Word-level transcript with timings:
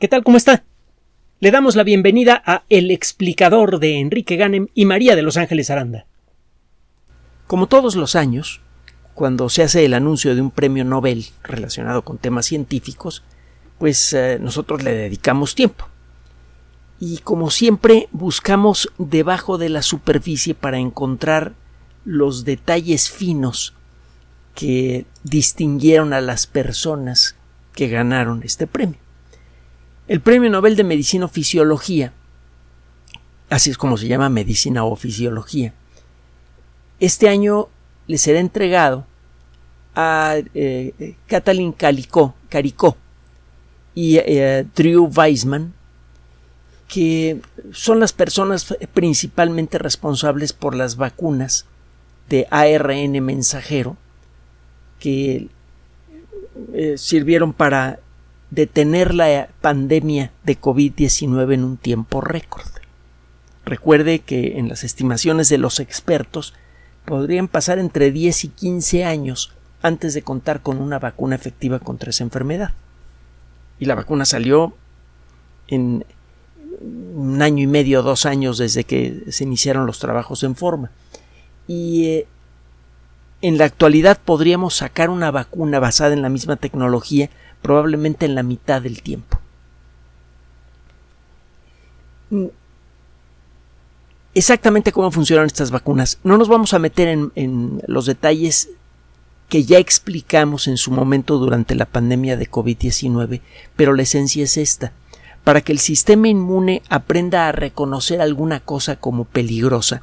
¿Qué 0.00 0.08
tal? 0.08 0.24
¿Cómo 0.24 0.36
está? 0.36 0.64
Le 1.38 1.52
damos 1.52 1.76
la 1.76 1.84
bienvenida 1.84 2.42
a 2.44 2.64
El 2.68 2.90
explicador 2.90 3.78
de 3.78 4.00
Enrique 4.00 4.34
Ganem 4.34 4.66
y 4.74 4.86
María 4.86 5.14
de 5.14 5.22
Los 5.22 5.36
Ángeles 5.36 5.70
Aranda. 5.70 6.04
Como 7.46 7.68
todos 7.68 7.94
los 7.94 8.16
años, 8.16 8.60
cuando 9.14 9.48
se 9.48 9.62
hace 9.62 9.84
el 9.84 9.94
anuncio 9.94 10.34
de 10.34 10.40
un 10.40 10.50
premio 10.50 10.84
Nobel 10.84 11.26
relacionado 11.44 12.02
con 12.02 12.18
temas 12.18 12.46
científicos, 12.46 13.22
pues 13.78 14.12
eh, 14.12 14.38
nosotros 14.40 14.82
le 14.82 14.94
dedicamos 14.94 15.54
tiempo. 15.54 15.86
Y 16.98 17.18
como 17.18 17.50
siempre 17.50 18.08
buscamos 18.10 18.90
debajo 18.98 19.58
de 19.58 19.68
la 19.68 19.82
superficie 19.82 20.56
para 20.56 20.78
encontrar 20.78 21.54
los 22.04 22.44
detalles 22.44 23.10
finos 23.10 23.74
que 24.56 25.06
distinguieron 25.22 26.12
a 26.12 26.20
las 26.20 26.48
personas 26.48 27.36
que 27.74 27.86
ganaron 27.86 28.42
este 28.42 28.66
premio. 28.66 29.03
El 30.06 30.20
Premio 30.20 30.50
Nobel 30.50 30.76
de 30.76 30.84
Medicina 30.84 31.24
o 31.24 31.28
Fisiología, 31.28 32.12
así 33.48 33.70
es 33.70 33.78
como 33.78 33.96
se 33.96 34.06
llama 34.06 34.28
Medicina 34.28 34.84
o 34.84 34.96
Fisiología, 34.96 35.72
este 37.00 37.28
año 37.30 37.68
le 38.06 38.18
será 38.18 38.38
entregado 38.38 39.06
a 39.94 40.36
eh, 40.54 41.16
Katalin 41.26 41.72
Caricó 41.72 42.34
y 43.94 44.18
eh, 44.18 44.66
Drew 44.74 45.10
Weissman, 45.14 45.72
que 46.86 47.40
son 47.72 47.98
las 47.98 48.12
personas 48.12 48.76
principalmente 48.92 49.78
responsables 49.78 50.52
por 50.52 50.74
las 50.74 50.96
vacunas 50.96 51.64
de 52.28 52.46
ARN 52.50 53.24
mensajero 53.24 53.96
que 54.98 55.48
eh, 56.74 56.94
sirvieron 56.98 57.54
para 57.54 58.00
detener 58.54 59.14
la 59.14 59.48
pandemia 59.60 60.30
de 60.44 60.60
COVID-19 60.60 61.54
en 61.54 61.64
un 61.64 61.76
tiempo 61.76 62.20
récord. 62.20 62.66
Recuerde 63.64 64.20
que 64.20 64.58
en 64.58 64.68
las 64.68 64.84
estimaciones 64.84 65.48
de 65.48 65.58
los 65.58 65.80
expertos 65.80 66.54
podrían 67.04 67.48
pasar 67.48 67.78
entre 67.78 68.12
10 68.12 68.44
y 68.44 68.48
15 68.48 69.04
años 69.04 69.52
antes 69.82 70.14
de 70.14 70.22
contar 70.22 70.62
con 70.62 70.80
una 70.80 70.98
vacuna 70.98 71.34
efectiva 71.34 71.78
contra 71.78 72.10
esa 72.10 72.24
enfermedad. 72.24 72.72
Y 73.78 73.86
la 73.86 73.94
vacuna 73.94 74.24
salió 74.24 74.74
en 75.66 76.04
un 76.80 77.42
año 77.42 77.62
y 77.62 77.66
medio, 77.66 78.02
dos 78.02 78.26
años 78.26 78.58
desde 78.58 78.84
que 78.84 79.24
se 79.28 79.44
iniciaron 79.44 79.86
los 79.86 79.98
trabajos 79.98 80.42
en 80.42 80.54
forma. 80.54 80.90
Y 81.66 82.06
eh, 82.06 82.26
en 83.42 83.58
la 83.58 83.64
actualidad 83.64 84.18
podríamos 84.24 84.74
sacar 84.74 85.10
una 85.10 85.30
vacuna 85.30 85.80
basada 85.80 86.14
en 86.14 86.22
la 86.22 86.28
misma 86.28 86.56
tecnología 86.56 87.30
probablemente 87.64 88.26
en 88.26 88.34
la 88.34 88.42
mitad 88.42 88.82
del 88.82 89.00
tiempo. 89.00 89.40
Exactamente 94.34 94.92
cómo 94.92 95.10
funcionan 95.10 95.46
estas 95.46 95.70
vacunas. 95.70 96.18
No 96.24 96.36
nos 96.36 96.48
vamos 96.48 96.74
a 96.74 96.78
meter 96.78 97.08
en, 97.08 97.82
los 97.86 98.04
detalles 98.04 98.68
que 99.48 99.64
ya 99.64 99.78
explicamos 99.78 100.68
en 100.68 100.76
su 100.76 100.90
momento 100.90 101.38
durante 101.38 101.74
la 101.74 101.86
pandemia 101.86 102.36
de 102.36 102.50
COVID-19, 102.50 103.40
pero 103.76 103.94
la 103.94 104.02
esencia 104.02 104.44
es 104.44 104.58
esta. 104.58 104.92
Para 105.42 105.62
que 105.62 105.72
el 105.72 105.78
sistema 105.78 106.28
inmune 106.28 106.82
aprenda 106.90 107.48
a 107.48 107.52
reconocer 107.52 108.20
alguna 108.20 108.60
cosa 108.60 108.96
como 108.96 109.24
peligrosa, 109.24 110.02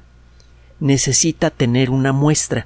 necesita 0.79 1.51
tener 1.51 1.91
una 1.91 2.11
muestra. 2.11 2.65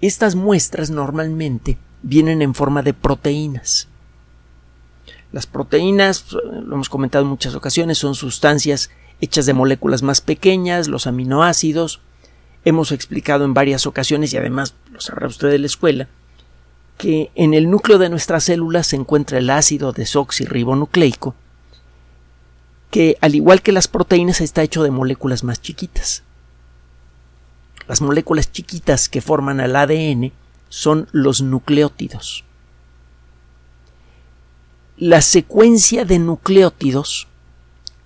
Estas 0.00 0.36
muestras 0.36 0.90
normalmente 0.90 1.78
vienen 2.02 2.42
en 2.42 2.54
forma 2.54 2.82
de 2.82 2.94
proteínas. 2.94 3.88
Las 5.32 5.46
proteínas, 5.46 6.32
lo 6.32 6.74
hemos 6.74 6.88
comentado 6.88 7.24
en 7.24 7.30
muchas 7.30 7.54
ocasiones, 7.54 7.98
son 7.98 8.14
sustancias 8.14 8.90
hechas 9.20 9.46
de 9.46 9.54
moléculas 9.54 10.02
más 10.02 10.20
pequeñas, 10.20 10.88
los 10.88 11.06
aminoácidos. 11.06 12.00
Hemos 12.64 12.92
explicado 12.92 13.44
en 13.44 13.54
varias 13.54 13.86
ocasiones, 13.86 14.32
y 14.32 14.36
además 14.36 14.74
lo 14.92 15.00
sabrá 15.00 15.26
usted 15.26 15.50
de 15.50 15.58
la 15.58 15.66
escuela, 15.66 16.08
que 16.98 17.30
en 17.34 17.54
el 17.54 17.70
núcleo 17.70 17.98
de 17.98 18.08
nuestras 18.08 18.44
células 18.44 18.88
se 18.88 18.96
encuentra 18.96 19.38
el 19.38 19.50
ácido 19.50 19.92
desoxirribonucleico, 19.92 21.34
que 22.90 23.18
al 23.20 23.34
igual 23.34 23.62
que 23.62 23.72
las 23.72 23.88
proteínas 23.88 24.40
está 24.40 24.62
hecho 24.62 24.82
de 24.82 24.90
moléculas 24.90 25.44
más 25.44 25.60
chiquitas. 25.60 26.22
Las 27.88 28.00
moléculas 28.00 28.50
chiquitas 28.50 29.08
que 29.08 29.20
forman 29.20 29.60
el 29.60 29.76
ADN 29.76 30.32
son 30.76 31.08
los 31.10 31.40
nucleótidos. 31.40 32.44
La 34.98 35.22
secuencia 35.22 36.04
de 36.04 36.18
nucleótidos 36.18 37.28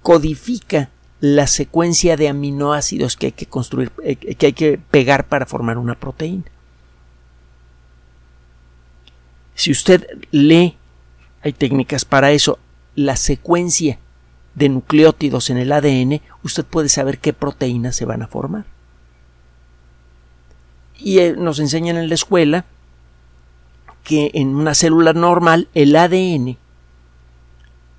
codifica 0.02 0.88
la 1.18 1.48
secuencia 1.48 2.16
de 2.16 2.28
aminoácidos 2.28 3.16
que 3.16 3.26
hay 3.26 3.32
que 3.32 3.46
construir, 3.46 3.90
eh, 4.04 4.14
que 4.14 4.46
hay 4.46 4.52
que 4.52 4.78
pegar 4.78 5.26
para 5.26 5.46
formar 5.46 5.78
una 5.78 5.98
proteína. 5.98 6.44
Si 9.56 9.72
usted 9.72 10.06
lee, 10.30 10.76
hay 11.42 11.52
técnicas 11.52 12.04
para 12.04 12.30
eso, 12.30 12.60
la 12.94 13.16
secuencia 13.16 13.98
de 14.54 14.68
nucleótidos 14.68 15.50
en 15.50 15.56
el 15.56 15.72
ADN, 15.72 16.22
usted 16.44 16.64
puede 16.64 16.88
saber 16.88 17.18
qué 17.18 17.32
proteínas 17.32 17.96
se 17.96 18.04
van 18.04 18.22
a 18.22 18.28
formar 18.28 18.64
y 21.02 21.18
eh, 21.18 21.34
nos 21.36 21.58
enseñan 21.58 21.96
en 21.96 22.08
la 22.08 22.14
escuela 22.14 22.64
que 24.04 24.30
en 24.34 24.54
una 24.54 24.74
célula 24.74 25.12
normal 25.12 25.68
el 25.74 25.96
ADN 25.96 26.48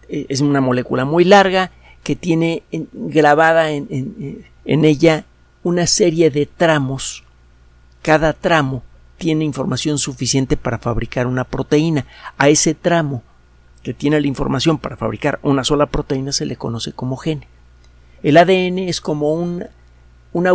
eh, 0.09 0.25
es 0.29 0.41
una 0.41 0.61
molécula 0.61 1.05
muy 1.05 1.25
larga 1.25 1.71
que 2.03 2.15
tiene 2.15 2.63
grabada 2.71 3.71
en, 3.71 4.43
en, 4.65 4.85
ella 4.85 5.25
una 5.63 5.85
serie 5.85 6.31
de 6.31 6.47
tramos. 6.47 7.23
Cada 8.01 8.33
tramo 8.33 8.81
tiene 9.19 9.45
información 9.45 9.99
suficiente 9.99 10.57
para 10.57 10.79
fabricar 10.79 11.27
una 11.27 11.43
proteína. 11.43 12.07
A 12.39 12.49
ese 12.49 12.73
tramo 12.73 13.21
que 13.83 13.93
tiene 13.93 14.19
la 14.19 14.25
información 14.25 14.79
para 14.79 14.97
fabricar 14.97 15.39
una 15.43 15.63
sola 15.63 15.85
proteína 15.85 16.31
se 16.31 16.47
le 16.47 16.55
conoce 16.55 16.91
como 16.91 17.17
gene. 17.17 17.47
El 18.23 18.37
ADN 18.37 18.79
es 18.79 18.99
como 18.99 19.33
un, 19.33 19.65
un 20.33 20.47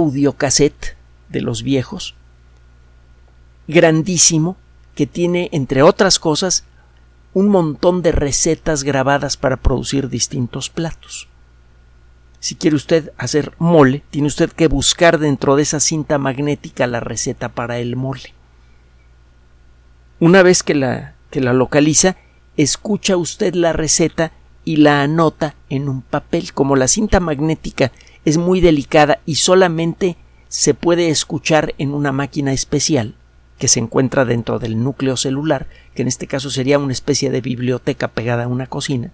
de 1.28 1.40
los 1.40 1.62
viejos 1.62 2.16
grandísimo 3.68 4.56
que 4.94 5.06
tiene, 5.06 5.48
entre 5.52 5.82
otras 5.82 6.18
cosas, 6.18 6.64
un 7.34 7.48
montón 7.48 8.02
de 8.02 8.12
recetas 8.12 8.82
grabadas 8.82 9.36
para 9.36 9.58
producir 9.58 10.08
distintos 10.08 10.70
platos. 10.70 11.28
Si 12.40 12.54
quiere 12.54 12.76
usted 12.76 13.12
hacer 13.18 13.52
mole, 13.58 14.02
tiene 14.10 14.28
usted 14.28 14.50
que 14.52 14.68
buscar 14.68 15.18
dentro 15.18 15.56
de 15.56 15.62
esa 15.62 15.80
cinta 15.80 16.16
magnética 16.18 16.86
la 16.86 17.00
receta 17.00 17.50
para 17.50 17.78
el 17.78 17.96
mole. 17.96 18.34
Una 20.18 20.42
vez 20.42 20.62
que 20.62 20.74
la, 20.74 21.14
que 21.30 21.40
la 21.40 21.52
localiza, 21.52 22.16
escucha 22.56 23.16
usted 23.16 23.54
la 23.54 23.72
receta 23.72 24.32
y 24.64 24.76
la 24.76 25.02
anota 25.02 25.56
en 25.68 25.88
un 25.88 26.02
papel. 26.02 26.52
Como 26.52 26.76
la 26.76 26.88
cinta 26.88 27.20
magnética 27.20 27.92
es 28.24 28.38
muy 28.38 28.60
delicada 28.60 29.20
y 29.26 29.36
solamente 29.36 30.16
se 30.48 30.74
puede 30.74 31.10
escuchar 31.10 31.74
en 31.78 31.92
una 31.92 32.12
máquina 32.12 32.52
especial, 32.52 33.14
que 33.58 33.68
se 33.68 33.80
encuentra 33.80 34.24
dentro 34.24 34.58
del 34.58 34.82
núcleo 34.82 35.16
celular, 35.16 35.66
que 35.94 36.02
en 36.02 36.08
este 36.08 36.26
caso 36.26 36.50
sería 36.50 36.78
una 36.78 36.92
especie 36.92 37.30
de 37.30 37.40
biblioteca 37.40 38.08
pegada 38.08 38.44
a 38.44 38.48
una 38.48 38.66
cocina, 38.66 39.12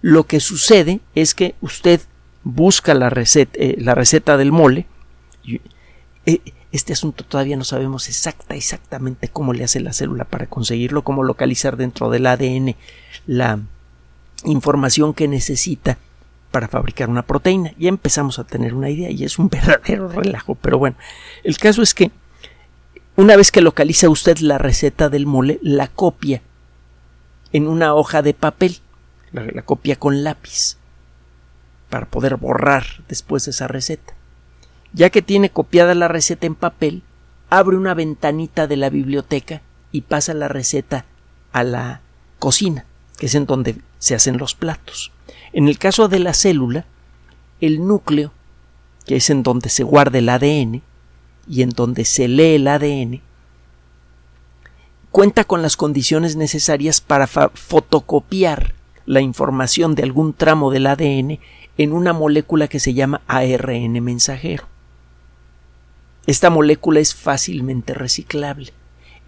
lo 0.00 0.24
que 0.24 0.40
sucede 0.40 1.00
es 1.14 1.34
que 1.34 1.54
usted 1.60 2.00
busca 2.44 2.94
la 2.94 3.10
receta, 3.10 3.58
eh, 3.58 3.76
la 3.78 3.94
receta 3.94 4.36
del 4.36 4.52
mole. 4.52 4.86
Eh, 6.26 6.40
este 6.70 6.92
asunto 6.92 7.24
todavía 7.24 7.56
no 7.56 7.64
sabemos 7.64 8.08
exacta, 8.08 8.54
exactamente 8.54 9.28
cómo 9.28 9.52
le 9.52 9.64
hace 9.64 9.80
la 9.80 9.92
célula 9.92 10.24
para 10.24 10.46
conseguirlo, 10.46 11.02
cómo 11.02 11.24
localizar 11.24 11.76
dentro 11.76 12.10
del 12.10 12.26
ADN 12.26 12.76
la 13.26 13.60
información 14.44 15.14
que 15.14 15.28
necesita 15.28 15.98
para 16.50 16.68
fabricar 16.68 17.08
una 17.08 17.22
proteína. 17.22 17.72
Ya 17.78 17.88
empezamos 17.88 18.38
a 18.38 18.44
tener 18.44 18.74
una 18.74 18.90
idea 18.90 19.10
y 19.10 19.24
es 19.24 19.38
un 19.38 19.48
verdadero 19.50 20.08
relajo, 20.08 20.54
pero 20.54 20.78
bueno, 20.78 20.96
el 21.42 21.56
caso 21.58 21.82
es 21.82 21.94
que 21.94 22.10
una 23.18 23.34
vez 23.34 23.50
que 23.50 23.62
localiza 23.62 24.08
usted 24.08 24.38
la 24.38 24.58
receta 24.58 25.08
del 25.08 25.26
mole, 25.26 25.58
la 25.60 25.88
copia 25.88 26.40
en 27.52 27.66
una 27.66 27.92
hoja 27.92 28.22
de 28.22 28.32
papel, 28.32 28.78
la, 29.32 29.62
copia 29.62 29.96
con 29.96 30.22
lápiz, 30.22 30.76
para 31.90 32.06
poder 32.06 32.36
borrar 32.36 32.84
después 33.08 33.48
esa 33.48 33.66
receta. 33.66 34.14
Ya 34.92 35.10
que 35.10 35.20
tiene 35.20 35.50
copiada 35.50 35.96
la 35.96 36.06
receta 36.06 36.46
en 36.46 36.54
papel, 36.54 37.02
abre 37.50 37.76
una 37.76 37.92
ventanita 37.92 38.68
de 38.68 38.76
la 38.76 38.88
biblioteca 38.88 39.62
y 39.90 40.02
pasa 40.02 40.32
la 40.32 40.46
receta 40.46 41.04
a 41.50 41.64
la 41.64 42.02
cocina, 42.38 42.84
que 43.16 43.26
es 43.26 43.34
en 43.34 43.46
donde 43.46 43.80
se 43.98 44.14
hacen 44.14 44.38
los 44.38 44.54
platos. 44.54 45.10
En 45.52 45.66
el 45.66 45.80
caso 45.80 46.06
de 46.06 46.20
la 46.20 46.34
célula, 46.34 46.84
el 47.60 47.84
núcleo, 47.84 48.32
que 49.06 49.16
es 49.16 49.28
en 49.28 49.42
donde 49.42 49.70
se 49.70 49.82
guarda 49.82 50.18
el 50.18 50.28
ADN, 50.28 50.82
y 51.48 51.62
en 51.62 51.70
donde 51.70 52.04
se 52.04 52.28
lee 52.28 52.56
el 52.56 52.68
ADN, 52.68 53.22
cuenta 55.10 55.44
con 55.44 55.62
las 55.62 55.76
condiciones 55.76 56.36
necesarias 56.36 57.00
para 57.00 57.26
fotocopiar 57.26 58.74
la 59.06 59.20
información 59.20 59.94
de 59.94 60.02
algún 60.02 60.34
tramo 60.34 60.70
del 60.70 60.86
ADN 60.86 61.38
en 61.78 61.92
una 61.92 62.12
molécula 62.12 62.68
que 62.68 62.80
se 62.80 62.92
llama 62.92 63.22
ARN 63.26 63.92
mensajero. 64.04 64.64
Esta 66.26 66.50
molécula 66.50 67.00
es 67.00 67.14
fácilmente 67.14 67.94
reciclable. 67.94 68.72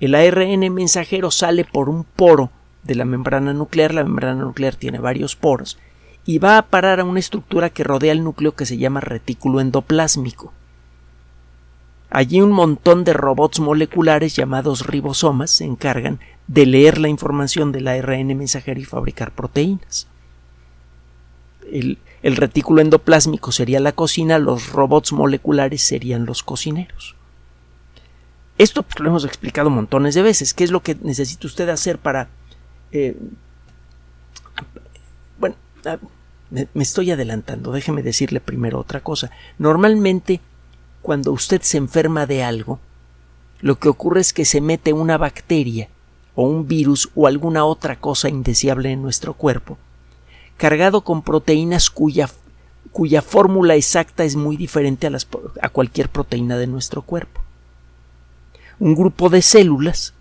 El 0.00 0.14
ARN 0.14 0.72
mensajero 0.72 1.30
sale 1.30 1.64
por 1.64 1.88
un 1.88 2.04
poro 2.04 2.50
de 2.82 2.94
la 2.94 3.04
membrana 3.04 3.54
nuclear, 3.54 3.94
la 3.94 4.04
membrana 4.04 4.42
nuclear 4.42 4.74
tiene 4.76 4.98
varios 4.98 5.36
poros, 5.36 5.78
y 6.26 6.38
va 6.38 6.58
a 6.58 6.66
parar 6.66 7.00
a 7.00 7.04
una 7.04 7.20
estructura 7.20 7.70
que 7.70 7.84
rodea 7.84 8.12
el 8.12 8.22
núcleo 8.22 8.54
que 8.54 8.66
se 8.66 8.76
llama 8.76 9.00
retículo 9.00 9.60
endoplásmico. 9.60 10.52
Allí 12.10 12.40
un 12.40 12.50
montón 12.50 13.04
de 13.04 13.12
robots 13.12 13.60
moleculares 13.60 14.34
llamados 14.34 14.84
ribosomas 14.84 15.52
se 15.52 15.64
encargan 15.64 16.18
de 16.48 16.66
leer 16.66 16.98
la 16.98 17.08
información 17.08 17.70
del 17.70 17.86
ARN 17.86 18.36
mensajero 18.36 18.80
y 18.80 18.84
fabricar 18.84 19.30
proteínas. 19.30 20.08
El, 21.70 21.98
retículo 22.22 22.82
endoplásmico 22.82 23.52
sería 23.52 23.78
la 23.78 23.92
cocina, 23.92 24.40
los 24.40 24.72
robots 24.72 25.12
moleculares 25.12 25.82
serían 25.82 26.26
los 26.26 26.42
cocineros. 26.42 27.14
Esto 28.58 28.82
pues, 28.82 28.98
lo 28.98 29.08
hemos 29.08 29.24
explicado 29.24 29.70
montones 29.70 30.16
de 30.16 30.22
veces. 30.22 30.52
¿Qué 30.52 30.64
es 30.64 30.72
lo 30.72 30.82
que 30.82 30.96
necesita 31.00 31.46
usted 31.46 31.68
hacer 31.68 31.98
para... 31.98 32.28
Eh, 32.90 33.16
bueno, 35.38 35.54
ah, 35.86 35.98
me 36.50 36.82
estoy 36.82 37.12
adelantando. 37.12 37.70
Déjeme 37.70 38.02
decirle 38.02 38.40
primero 38.40 38.80
otra 38.80 39.00
cosa. 39.00 39.30
Normalmente 39.58 40.40
cuando 41.02 41.32
usted 41.32 41.62
se 41.62 41.78
enferma 41.78 42.26
de 42.26 42.42
algo, 42.42 42.78
lo 43.60 43.78
que 43.78 43.88
ocurre 43.88 44.20
es 44.20 44.32
que 44.32 44.44
se 44.44 44.60
mete 44.60 44.92
una 44.92 45.18
bacteria 45.18 45.88
o 46.34 46.44
un 46.44 46.66
virus 46.66 47.10
o 47.14 47.26
alguna 47.26 47.64
otra 47.64 47.96
cosa 47.96 48.28
indeseable 48.28 48.90
en 48.90 49.02
nuestro 49.02 49.34
cuerpo, 49.34 49.78
cargado 50.56 51.02
con 51.02 51.22
proteínas 51.22 51.90
cuya, 51.90 52.30
cuya 52.92 53.22
fórmula 53.22 53.74
exacta 53.74 54.24
es 54.24 54.36
muy 54.36 54.56
diferente 54.56 55.08
a, 55.60 55.68
cualquier 55.68 56.08
proteína 56.08 56.56
de 56.56 56.66
nuestro 56.66 57.02
cuerpo. 57.02 57.40
Un 58.78 58.94
grupo 58.94 59.28
de 59.28 59.42
células, 59.42 60.14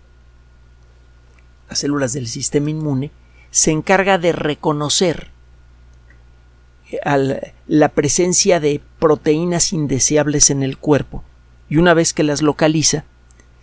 las 1.68 1.78
células 1.78 2.12
del 2.12 2.26
sistema 2.26 2.70
inmune, 2.70 3.10
se 3.50 3.70
encarga 3.70 4.18
de 4.18 4.32
reconocer 4.32 5.30
la 7.66 7.88
presencia 7.88 8.60
de 8.60 8.82
proteínas 9.00 9.72
indeseables 9.72 10.50
en 10.50 10.62
el 10.62 10.78
cuerpo 10.78 11.24
y 11.68 11.78
una 11.78 11.94
vez 11.94 12.12
que 12.12 12.22
las 12.22 12.42
localiza, 12.42 13.04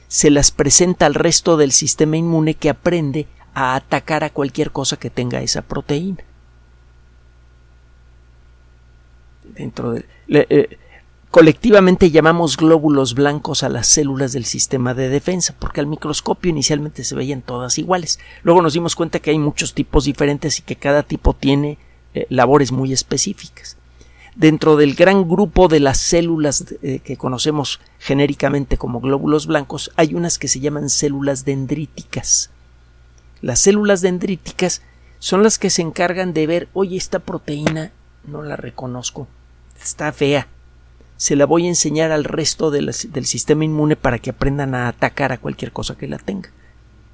se 0.07 0.29
las 0.29 0.51
presenta 0.51 1.05
al 1.05 1.13
resto 1.13 1.57
del 1.57 1.71
sistema 1.71 2.17
inmune 2.17 2.53
que 2.53 2.69
aprende 2.69 3.27
a 3.53 3.75
atacar 3.75 4.23
a 4.23 4.29
cualquier 4.29 4.71
cosa 4.71 4.97
que 4.97 5.09
tenga 5.09 5.41
esa 5.41 5.61
proteína. 5.61 6.23
Dentro 9.43 9.91
de, 9.93 10.05
eh, 10.29 10.77
colectivamente 11.31 12.11
llamamos 12.11 12.55
glóbulos 12.55 13.13
blancos 13.13 13.63
a 13.63 13.69
las 13.69 13.87
células 13.87 14.31
del 14.31 14.45
sistema 14.45 14.93
de 14.93 15.09
defensa, 15.09 15.55
porque 15.57 15.81
al 15.81 15.87
microscopio 15.87 16.49
inicialmente 16.49 17.03
se 17.03 17.15
veían 17.15 17.41
todas 17.41 17.77
iguales. 17.77 18.19
Luego 18.43 18.61
nos 18.61 18.73
dimos 18.73 18.95
cuenta 18.95 19.19
que 19.19 19.31
hay 19.31 19.39
muchos 19.39 19.73
tipos 19.73 20.05
diferentes 20.05 20.59
y 20.59 20.61
que 20.61 20.75
cada 20.75 21.03
tipo 21.03 21.33
tiene 21.33 21.77
eh, 22.13 22.25
labores 22.29 22.71
muy 22.71 22.93
específicas. 22.93 23.76
Dentro 24.37 24.75
del 24.75 24.93
gran 24.93 25.27
grupo 25.27 25.67
de 25.67 25.79
las 25.79 25.97
células 25.97 26.63
eh, 26.83 26.99
que 26.99 27.17
conocemos 27.17 27.79
genéricamente 27.97 28.77
como 28.77 28.99
glóbulos 28.99 29.47
blancos, 29.47 29.91
hay 29.95 30.13
unas 30.13 30.37
que 30.37 30.47
se 30.47 30.59
llaman 30.59 30.89
células 30.89 31.43
dendríticas. 31.43 32.51
Las 33.41 33.57
células 33.57 34.01
dendríticas 34.01 34.83
son 35.17 35.41
las 35.41 35.57
que 35.57 35.71
se 35.71 35.81
encargan 35.81 36.33
de 36.33 36.45
ver, 36.45 36.69
oye, 36.73 36.97
esta 36.97 37.17
proteína 37.17 37.91
no 38.27 38.43
la 38.43 38.55
reconozco, 38.57 39.27
está 39.81 40.11
fea, 40.11 40.47
se 41.15 41.35
la 41.35 41.47
voy 41.47 41.65
a 41.65 41.69
enseñar 41.69 42.11
al 42.11 42.23
resto 42.23 42.69
del 42.69 42.93
sistema 42.93 43.65
inmune 43.65 43.95
para 43.95 44.19
que 44.19 44.29
aprendan 44.29 44.75
a 44.75 44.87
atacar 44.87 45.31
a 45.31 45.39
cualquier 45.39 45.71
cosa 45.71 45.97
que 45.97 46.07
la 46.07 46.19
tenga. 46.19 46.51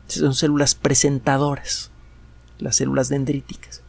Son 0.07 0.33
células 0.33 0.75
presentadoras, 0.75 1.89
las 2.59 2.75
células 2.75 3.07
dendríticas. 3.07 3.81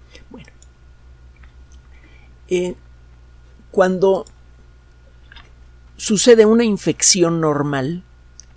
Eh, 2.46 2.76
cuando 3.74 4.24
sucede 5.96 6.46
una 6.46 6.62
infección 6.62 7.40
normal, 7.40 8.04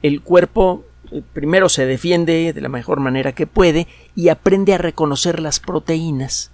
el 0.03 0.21
cuerpo 0.21 0.85
eh, 1.11 1.23
primero 1.33 1.69
se 1.69 1.87
defiende 1.87 2.53
de 2.53 2.61
la 2.61 2.69
mejor 2.69 2.99
manera 2.99 3.33
que 3.33 3.47
puede 3.47 3.87
y 4.15 4.29
aprende 4.29 4.75
a 4.75 4.77
reconocer 4.77 5.39
las 5.39 5.59
proteínas 5.59 6.51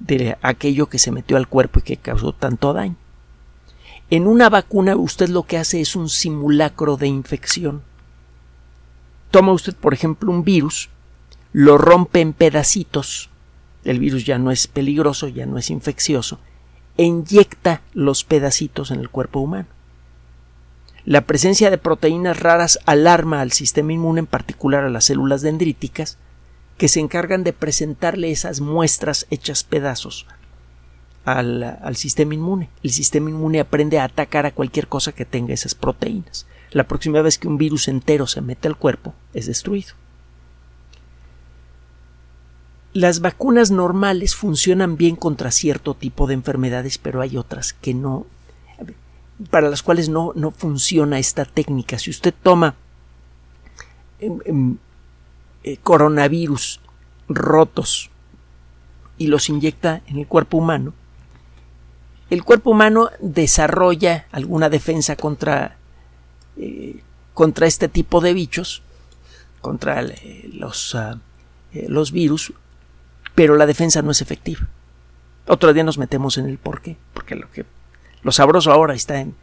de 0.00 0.36
aquello 0.42 0.90
que 0.90 0.98
se 0.98 1.12
metió 1.12 1.38
al 1.38 1.48
cuerpo 1.48 1.78
y 1.78 1.82
que 1.82 1.96
causó 1.96 2.34
tanto 2.34 2.74
daño. 2.74 2.96
En 4.10 4.26
una 4.26 4.50
vacuna 4.50 4.96
usted 4.96 5.30
lo 5.30 5.44
que 5.44 5.56
hace 5.56 5.80
es 5.80 5.96
un 5.96 6.10
simulacro 6.10 6.98
de 6.98 7.06
infección. 7.06 7.80
Toma 9.30 9.52
usted, 9.52 9.74
por 9.74 9.94
ejemplo, 9.94 10.30
un 10.30 10.44
virus, 10.44 10.90
lo 11.54 11.78
rompe 11.78 12.20
en 12.20 12.34
pedacitos, 12.34 13.30
el 13.82 13.98
virus 13.98 14.26
ya 14.26 14.36
no 14.36 14.50
es 14.50 14.66
peligroso, 14.66 15.26
ya 15.26 15.46
no 15.46 15.56
es 15.56 15.70
infeccioso, 15.70 16.38
e 16.96 17.04
inyecta 17.04 17.82
los 17.92 18.24
pedacitos 18.24 18.90
en 18.90 19.00
el 19.00 19.10
cuerpo 19.10 19.40
humano. 19.40 19.68
La 21.04 21.22
presencia 21.22 21.70
de 21.70 21.78
proteínas 21.78 22.40
raras 22.40 22.78
alarma 22.86 23.40
al 23.40 23.52
sistema 23.52 23.92
inmune, 23.92 24.20
en 24.20 24.26
particular 24.26 24.84
a 24.84 24.90
las 24.90 25.04
células 25.04 25.42
dendríticas, 25.42 26.18
que 26.78 26.88
se 26.88 27.00
encargan 27.00 27.44
de 27.44 27.52
presentarle 27.52 28.30
esas 28.30 28.60
muestras 28.60 29.26
hechas 29.30 29.64
pedazos 29.64 30.26
al, 31.24 31.62
al, 31.62 31.96
sistema 31.96 32.34
inmune. 32.34 32.70
El 32.82 32.90
sistema 32.90 33.30
inmune 33.30 33.60
aprende 33.60 33.98
a 33.98 34.04
atacar 34.04 34.46
a 34.46 34.52
cualquier 34.52 34.88
cosa 34.88 35.12
que 35.12 35.24
tenga 35.24 35.54
esas 35.54 35.74
proteínas. 35.74 36.46
La 36.70 36.88
próxima 36.88 37.20
vez 37.22 37.38
que 37.38 37.48
un 37.48 37.58
virus 37.58 37.88
entero 37.88 38.26
se 38.26 38.40
mete 38.40 38.66
al 38.66 38.76
cuerpo, 38.76 39.14
es 39.34 39.46
destruido. 39.46 39.94
Las 42.94 43.20
vacunas 43.20 43.72
normales 43.72 44.36
funcionan 44.36 44.96
bien 44.96 45.16
contra 45.16 45.50
cierto 45.50 45.94
tipo 45.94 46.28
de 46.28 46.34
enfermedades, 46.34 46.96
pero 46.96 47.20
hay 47.20 47.36
otras 47.36 47.72
que 47.72 47.92
no, 47.92 48.24
para 49.50 49.68
las 49.68 49.82
cuales 49.82 50.08
no, 50.08 50.32
no 50.36 50.52
funciona 50.52 51.18
esta 51.18 51.44
técnica. 51.44 51.98
Si 51.98 52.10
usted 52.10 52.32
toma 52.42 52.76
em, 54.20 54.38
em, 54.44 54.76
eh, 55.64 55.76
coronavirus 55.82 56.80
rotos 57.28 58.10
y 59.18 59.26
los 59.26 59.48
inyecta 59.48 60.02
en 60.06 60.18
el 60.18 60.28
cuerpo 60.28 60.58
humano, 60.58 60.94
el 62.30 62.44
cuerpo 62.44 62.70
humano 62.70 63.10
desarrolla 63.20 64.26
alguna 64.30 64.68
defensa 64.68 65.16
contra, 65.16 65.78
eh, 66.56 67.02
contra 67.34 67.66
este 67.66 67.88
tipo 67.88 68.20
de 68.20 68.34
bichos, 68.34 68.82
contra 69.60 70.02
eh, 70.02 70.48
los, 70.52 70.94
ah, 70.94 71.18
los 71.88 72.12
virus, 72.12 72.52
pero 73.34 73.56
la 73.56 73.66
defensa 73.66 74.02
no 74.02 74.10
es 74.10 74.22
efectiva. 74.22 74.68
Otro 75.46 75.72
día 75.72 75.84
nos 75.84 75.98
metemos 75.98 76.38
en 76.38 76.48
el 76.48 76.58
por 76.58 76.80
qué, 76.80 76.96
porque 77.12 77.34
lo 77.34 77.50
que 77.50 77.64
lo 78.22 78.32
sabroso 78.32 78.72
ahora 78.72 78.94
está 78.94 79.20
en, 79.20 79.34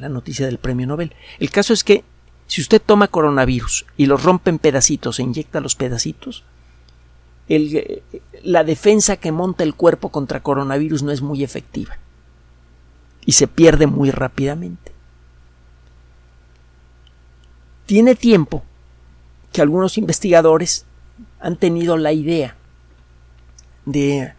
la 0.00 0.08
noticia 0.08 0.46
del 0.46 0.58
premio 0.58 0.86
Nobel. 0.86 1.14
El 1.38 1.50
caso 1.50 1.72
es 1.72 1.84
que 1.84 2.04
si 2.46 2.60
usted 2.60 2.82
toma 2.84 3.08
coronavirus 3.08 3.86
y 3.96 4.06
los 4.06 4.22
rompe 4.22 4.50
en 4.50 4.58
pedacitos 4.58 5.18
e 5.18 5.22
inyecta 5.22 5.60
los 5.60 5.76
pedacitos, 5.76 6.44
la 8.42 8.64
defensa 8.64 9.16
que 9.16 9.32
monta 9.32 9.64
el 9.64 9.74
cuerpo 9.74 10.10
contra 10.10 10.42
coronavirus 10.42 11.02
no 11.02 11.12
es 11.12 11.22
muy 11.22 11.44
efectiva 11.44 11.98
y 13.24 13.32
se 13.32 13.46
pierde 13.46 13.86
muy 13.86 14.10
rápidamente. 14.10 14.92
Tiene 17.86 18.14
tiempo 18.14 18.64
que 19.52 19.62
algunos 19.62 19.98
investigadores 19.98 20.84
han 21.38 21.56
tenido 21.56 21.96
la 21.96 22.12
idea 22.12 22.56
de 23.84 24.32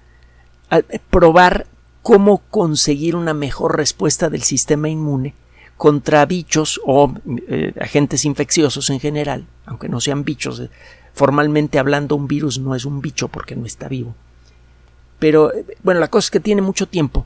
probar 1.10 1.68
cómo 2.06 2.44
conseguir 2.52 3.16
una 3.16 3.34
mejor 3.34 3.78
respuesta 3.78 4.30
del 4.30 4.44
sistema 4.44 4.90
inmune 4.90 5.34
contra 5.76 6.24
bichos 6.28 6.80
o 6.86 7.12
eh, 7.48 7.74
agentes 7.82 8.26
infecciosos 8.26 8.92
en 8.92 9.00
general, 9.00 9.48
aunque 9.66 9.90
no 9.90 10.00
sean 10.00 10.24
bichos. 10.24 10.60
Eh, 10.60 10.70
formalmente 11.14 11.80
hablando, 11.80 12.16
un 12.16 12.28
virus 12.28 12.60
no 12.60 12.76
es 12.76 12.86
un 12.86 13.02
bicho 13.02 13.28
porque 13.28 13.56
no 13.56 13.66
está 13.66 13.88
vivo. 13.88 14.14
Pero 15.18 15.52
eh, 15.52 15.66
bueno, 15.82 16.00
la 16.00 16.10
cosa 16.10 16.28
es 16.28 16.32
que 16.32 16.40
tiene 16.40 16.62
mucho 16.62 16.88
tiempo 16.88 17.26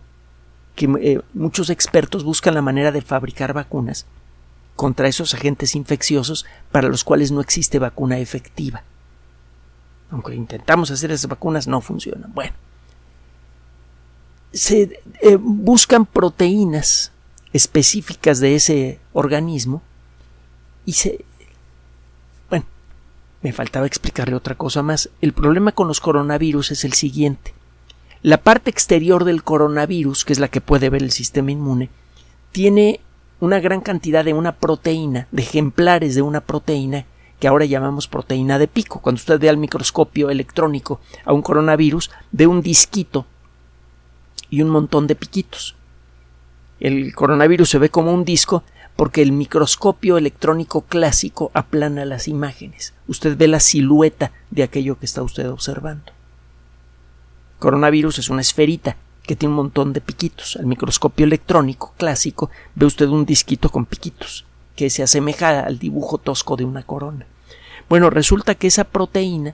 que 0.76 1.22
muchos 1.34 1.70
expertos 1.70 2.24
buscan 2.24 2.54
la 2.54 2.62
manera 2.62 2.94
de 2.94 3.02
fabricar 3.02 3.52
vacunas 3.52 4.06
contra 4.78 5.10
esos 5.10 5.34
agentes 5.34 5.76
infecciosos 5.76 6.46
para 6.72 6.88
los 6.88 7.04
cuales 7.04 7.34
no 7.34 7.42
existe 7.42 7.80
vacuna 7.80 8.20
efectiva 8.20 8.84
aunque 10.12 10.36
intentamos 10.36 10.92
hacer 10.92 11.12
esas 11.12 11.30
vacunas, 11.30 11.68
no 11.68 11.82
funcionan. 11.82 12.34
Bueno, 12.34 12.54
se 14.52 15.02
eh, 15.22 15.36
buscan 15.40 16.06
proteínas 16.06 17.12
específicas 17.54 18.40
de 18.40 18.56
ese 18.56 19.00
organismo 19.14 19.82
y 20.86 20.94
se, 20.94 21.24
bueno, 22.50 22.66
me 23.42 23.54
faltaba 23.54 23.86
explicarle 23.86 24.36
otra 24.36 24.56
cosa 24.56 24.82
más. 24.82 25.10
El 25.22 25.34
problema 25.34 25.72
con 25.72 25.88
los 25.88 26.00
coronavirus 26.00 26.72
es 26.72 26.84
el 26.84 26.94
siguiente. 26.94 27.54
La 28.22 28.42
parte 28.42 28.70
exterior 28.70 29.24
del 29.24 29.44
coronavirus, 29.44 30.26
que 30.26 30.34
es 30.34 30.40
la 30.40 30.50
que 30.50 30.62
puede 30.62 30.90
ver 30.90 31.04
el 31.04 31.12
sistema 31.12 31.52
inmune, 31.52 31.90
tiene 32.52 33.00
una 33.40 33.60
gran 33.60 33.82
cantidad 33.82 34.26
de 34.26 34.34
una 34.34 34.56
proteína, 34.58 35.28
de 35.32 35.44
ejemplares 35.44 36.16
de 36.16 36.22
una 36.22 36.42
proteína 36.42 37.06
que 37.40 37.48
ahora 37.48 37.66
llamamos 37.66 38.08
proteína 38.08 38.60
de 38.60 38.68
pico. 38.68 39.00
Cuando 39.02 39.20
usted 39.20 39.40
ve 39.40 39.50
al 39.50 39.58
microscopio 39.58 40.30
electrónico 40.30 41.00
a 41.26 41.34
un 41.34 41.42
coronavirus, 41.42 42.12
ve 42.32 42.48
un 42.48 42.62
disquito 42.62 43.26
y 44.50 44.62
un 44.62 44.70
montón 44.70 45.08
de 45.08 45.16
piquitos. 45.16 45.76
El 46.80 47.14
coronavirus 47.16 47.70
se 47.70 47.80
ve 47.80 47.90
como 47.90 48.14
un 48.14 48.26
disco 48.26 48.64
porque 48.96 49.22
el 49.22 49.32
microscopio 49.32 50.18
electrónico 50.18 50.82
clásico 50.82 51.52
aplana 51.54 52.04
las 52.04 52.28
imágenes. 52.28 52.94
Usted 53.08 53.38
ve 53.38 53.48
la 53.48 53.62
silueta 53.62 54.32
de 54.52 54.64
aquello 54.64 55.00
que 55.00 55.06
está 55.06 55.24
usted 55.24 55.50
observando. 55.50 56.12
Coronavirus 57.60 58.20
es 58.20 58.30
una 58.30 58.42
esferita 58.42 58.98
que 59.24 59.36
tiene 59.36 59.52
un 59.52 59.58
montón 59.58 59.94
de 59.94 60.02
piquitos. 60.02 60.58
Al 60.58 60.66
microscopio 60.66 61.26
electrónico 61.26 61.94
clásico 61.98 62.50
ve 62.76 62.86
usted 62.86 63.08
un 63.08 63.26
disquito 63.26 63.70
con 63.70 63.86
piquitos 63.86 64.46
que 64.80 64.90
se 64.90 65.04
asemeja 65.04 65.60
al 65.60 65.78
dibujo 65.78 66.20
tosco 66.20 66.56
de 66.56 66.64
una 66.64 66.84
corona. 66.84 67.26
Bueno, 67.90 68.10
resulta 68.10 68.56
que 68.56 68.68
esa 68.68 68.86
proteína 68.86 69.54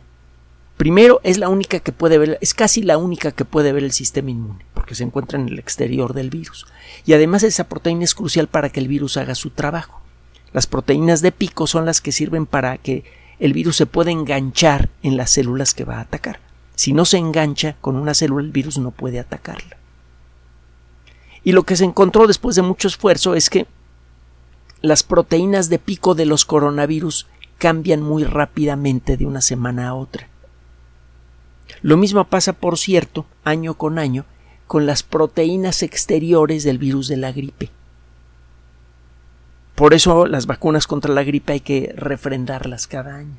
Primero, 0.78 1.20
es 1.24 1.40
la 1.40 1.50
única 1.50 1.80
que 1.80 1.92
puede 1.92 2.18
ver, 2.20 2.38
es 2.42 2.54
casi 2.54 2.84
la 2.84 2.98
única 2.98 3.32
que 3.32 3.44
puede 3.44 3.72
ver 3.72 3.84
el 3.84 3.92
sistema 3.92 4.30
inmune, 4.30 4.66
porque 4.76 4.94
se 4.94 5.04
encuentra 5.04 5.40
en 5.40 5.48
el 5.48 5.58
exterior 5.58 6.14
del 6.14 6.30
virus. 6.30 6.68
Y 7.06 7.14
además 7.14 7.42
esa 7.44 7.70
proteína 7.70 8.04
es 8.04 8.14
crucial 8.14 8.48
para 8.48 8.70
que 8.70 8.82
el 8.82 8.88
virus 8.88 9.18
haga 9.18 9.34
su 9.34 9.50
trabajo. 9.50 10.02
Las 10.54 10.68
proteínas 10.68 11.22
de 11.22 11.32
pico 11.32 11.66
son 11.66 11.86
las 11.86 12.02
que 12.02 12.12
sirven 12.12 12.46
para 12.46 12.78
que 12.78 13.04
el 13.40 13.54
virus 13.54 13.78
se 13.78 13.88
pueda 13.88 14.12
enganchar 14.12 14.90
en 15.02 15.18
las 15.18 15.32
células 15.32 15.74
que 15.74 15.86
va 15.86 15.98
a 15.98 16.02
atacar. 16.02 16.40
Si 16.76 16.94
no 16.94 17.06
se 17.06 17.18
engancha 17.18 17.78
con 17.82 17.96
una 17.96 18.14
célula, 18.14 18.44
el 18.44 18.52
virus 18.52 18.78
no 18.78 18.92
puede 18.92 19.20
atacarla. 19.20 19.78
Y 21.46 21.54
lo 21.54 21.64
que 21.64 21.78
se 21.78 21.86
encontró 21.86 22.28
después 22.28 22.58
de 22.58 22.64
mucho 22.64 22.90
esfuerzo 22.90 23.34
es 23.34 23.50
que 23.50 23.66
las 24.86 25.04
proteínas 25.04 25.70
de 25.70 25.80
pico 25.80 26.16
de 26.16 26.26
los 26.26 26.46
coronavirus 26.46 27.28
cambian 27.58 28.02
muy 28.02 28.24
rápidamente 28.24 29.18
de 29.18 29.26
una 29.26 29.42
semana 29.42 29.90
a 29.90 29.94
otra. 29.94 30.28
Lo 31.82 31.98
mismo 31.98 32.24
pasa, 32.26 32.54
por 32.54 32.78
cierto, 32.78 33.26
año 33.44 33.76
con 33.76 34.00
año, 34.00 34.26
con 34.68 34.86
las 34.86 35.04
proteínas 35.04 35.84
exteriores 35.84 36.64
del 36.64 36.78
virus 36.78 37.08
de 37.08 37.18
la 37.18 37.32
gripe. 37.32 37.70
Por 39.76 39.94
eso 39.94 40.26
las 40.26 40.46
vacunas 40.46 40.88
contra 40.88 41.14
la 41.14 41.24
gripe 41.24 41.54
hay 41.54 41.60
que 41.60 41.94
refrendarlas 41.96 42.88
cada 42.88 43.16
año. 43.16 43.38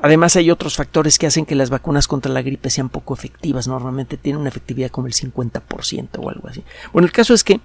Además 0.00 0.36
hay 0.36 0.52
otros 0.52 0.76
factores 0.76 1.18
que 1.18 1.26
hacen 1.26 1.44
que 1.44 1.56
las 1.56 1.70
vacunas 1.70 2.06
contra 2.06 2.32
la 2.32 2.42
gripe 2.42 2.70
sean 2.70 2.88
poco 2.88 3.14
efectivas. 3.14 3.66
Normalmente 3.66 4.16
tienen 4.16 4.40
una 4.40 4.48
efectividad 4.48 4.90
como 4.90 5.08
el 5.08 5.14
50% 5.14 6.08
o 6.20 6.30
algo 6.30 6.48
así. 6.48 6.62
Bueno, 6.92 7.06
el 7.06 7.12
caso 7.12 7.34
es 7.34 7.42
que 7.42 7.60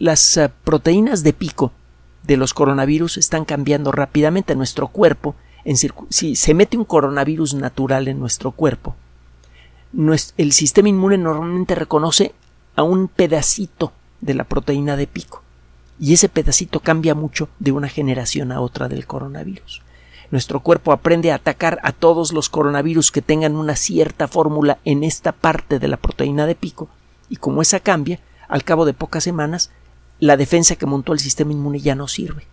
las 0.00 0.36
eh, 0.36 0.50
proteínas 0.64 1.22
de 1.22 1.32
pico 1.32 1.70
de 2.24 2.36
los 2.36 2.52
coronavirus 2.54 3.18
están 3.18 3.44
cambiando 3.44 3.92
rápidamente. 3.92 4.56
Nuestro 4.56 4.88
cuerpo 4.88 5.36
si 6.08 6.36
se 6.36 6.54
mete 6.54 6.76
un 6.76 6.84
coronavirus 6.84 7.54
natural 7.54 8.08
en 8.08 8.18
nuestro 8.18 8.52
cuerpo, 8.52 8.96
el 10.36 10.52
sistema 10.52 10.88
inmune 10.88 11.18
normalmente 11.18 11.74
reconoce 11.74 12.32
a 12.76 12.82
un 12.82 13.08
pedacito 13.08 13.92
de 14.20 14.34
la 14.34 14.44
proteína 14.44 14.96
de 14.96 15.06
pico 15.06 15.42
y 15.98 16.14
ese 16.14 16.28
pedacito 16.28 16.80
cambia 16.80 17.14
mucho 17.14 17.48
de 17.58 17.72
una 17.72 17.88
generación 17.88 18.52
a 18.52 18.60
otra 18.60 18.88
del 18.88 19.06
coronavirus. 19.06 19.82
Nuestro 20.30 20.60
cuerpo 20.60 20.92
aprende 20.92 21.32
a 21.32 21.34
atacar 21.34 21.80
a 21.82 21.92
todos 21.92 22.32
los 22.32 22.48
coronavirus 22.48 23.10
que 23.10 23.20
tengan 23.20 23.56
una 23.56 23.74
cierta 23.74 24.28
fórmula 24.28 24.78
en 24.84 25.02
esta 25.02 25.32
parte 25.32 25.78
de 25.78 25.88
la 25.88 25.96
proteína 25.96 26.46
de 26.46 26.54
pico 26.54 26.88
y 27.28 27.36
como 27.36 27.62
esa 27.62 27.80
cambia, 27.80 28.20
al 28.48 28.64
cabo 28.64 28.86
de 28.86 28.94
pocas 28.94 29.24
semanas, 29.24 29.70
la 30.20 30.36
defensa 30.36 30.76
que 30.76 30.86
montó 30.86 31.12
el 31.12 31.18
sistema 31.18 31.52
inmune 31.52 31.80
ya 31.80 31.94
no 31.94 32.08
sirve. 32.08 32.46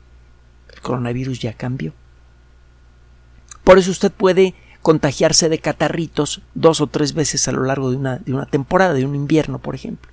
El 0.73 0.81
coronavirus 0.81 1.39
ya 1.39 1.53
cambió. 1.53 1.93
Por 3.63 3.77
eso 3.77 3.91
usted 3.91 4.11
puede 4.11 4.55
contagiarse 4.81 5.49
de 5.49 5.59
catarritos 5.59 6.41
dos 6.55 6.79
o 6.79 6.87
tres 6.87 7.13
veces 7.13 7.47
a 7.47 7.51
lo 7.51 7.63
largo 7.63 7.91
de 7.91 7.97
una, 7.97 8.17
de 8.17 8.33
una 8.33 8.45
temporada, 8.45 8.93
de 8.93 9.05
un 9.05 9.15
invierno, 9.15 9.59
por 9.59 9.75
ejemplo. 9.75 10.09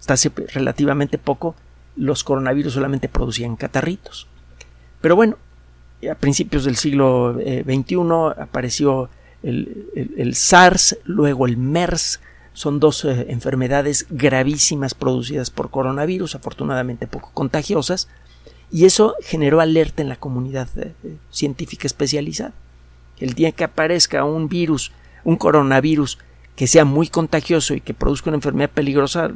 Hasta 0.00 0.14
hace 0.14 0.32
relativamente 0.52 1.18
poco 1.18 1.54
los 1.96 2.24
coronavirus 2.24 2.74
solamente 2.74 3.08
producían 3.08 3.56
catarritos. 3.56 4.26
Pero 5.00 5.16
bueno, 5.16 5.36
a 6.10 6.14
principios 6.14 6.64
del 6.64 6.76
siglo 6.76 7.34
XXI 7.34 7.94
eh, 7.94 8.42
apareció 8.42 9.08
el, 9.42 10.34
SARS, 10.34 10.98
luego 11.04 11.46
el 11.46 11.56
MERS, 11.56 12.20
son 12.58 12.80
dos 12.80 13.04
eh, 13.04 13.26
enfermedades 13.28 14.08
gravísimas 14.10 14.92
producidas 14.92 15.48
por 15.48 15.70
coronavirus, 15.70 16.34
afortunadamente 16.34 17.06
poco 17.06 17.30
contagiosas, 17.32 18.08
y 18.68 18.84
eso 18.84 19.14
generó 19.22 19.60
alerta 19.60 20.02
en 20.02 20.08
la 20.08 20.16
comunidad 20.16 20.68
eh, 20.76 20.92
científica 21.30 21.86
especializada. 21.86 22.52
El 23.20 23.34
día 23.34 23.52
que 23.52 23.62
aparezca 23.62 24.24
un 24.24 24.48
virus, 24.48 24.90
un 25.22 25.36
coronavirus 25.36 26.18
que 26.56 26.66
sea 26.66 26.84
muy 26.84 27.06
contagioso 27.06 27.74
y 27.74 27.80
que 27.80 27.94
produzca 27.94 28.30
una 28.30 28.38
enfermedad 28.38 28.70
peligrosa, 28.70 29.30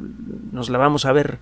nos 0.51 0.69
la 0.69 0.77
vamos 0.77 1.05
a 1.05 1.13
ver 1.13 1.39